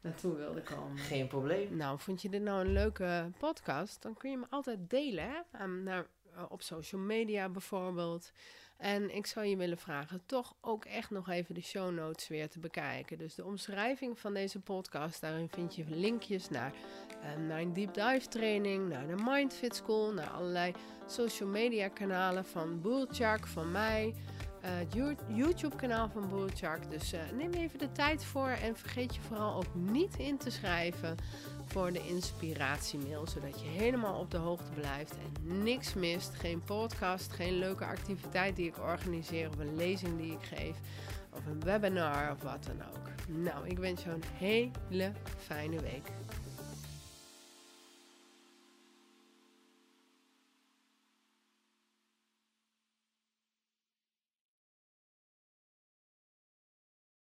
[0.00, 0.98] naartoe wilde komen.
[0.98, 1.76] Geen probleem.
[1.76, 4.02] Nou, vond je dit nou een leuke podcast?
[4.02, 5.62] Dan kun je hem altijd delen, hè?
[5.62, 8.32] Um, naar, uh, op social media bijvoorbeeld.
[8.76, 12.48] En ik zou je willen vragen toch ook echt nog even de show notes weer
[12.48, 13.18] te bekijken.
[13.18, 16.72] Dus de omschrijving van deze podcast, daarin vind je linkjes naar
[17.46, 20.72] mijn deep dive training, naar de Mindfit School, naar allerlei
[21.06, 24.14] social media kanalen van Boelchak, van mij.
[24.64, 26.90] Uh, het YouTube kanaal van Boelchak.
[26.90, 30.50] Dus uh, neem even de tijd voor en vergeet je vooral ook niet in te
[30.50, 31.16] schrijven
[31.64, 36.34] voor de inspiratiemail, zodat je helemaal op de hoogte blijft en niks mist.
[36.34, 40.76] Geen podcast, geen leuke activiteit die ik organiseer of een lezing die ik geef
[41.30, 43.08] of een webinar of wat dan ook.
[43.28, 46.10] Nou, ik wens je een hele fijne week.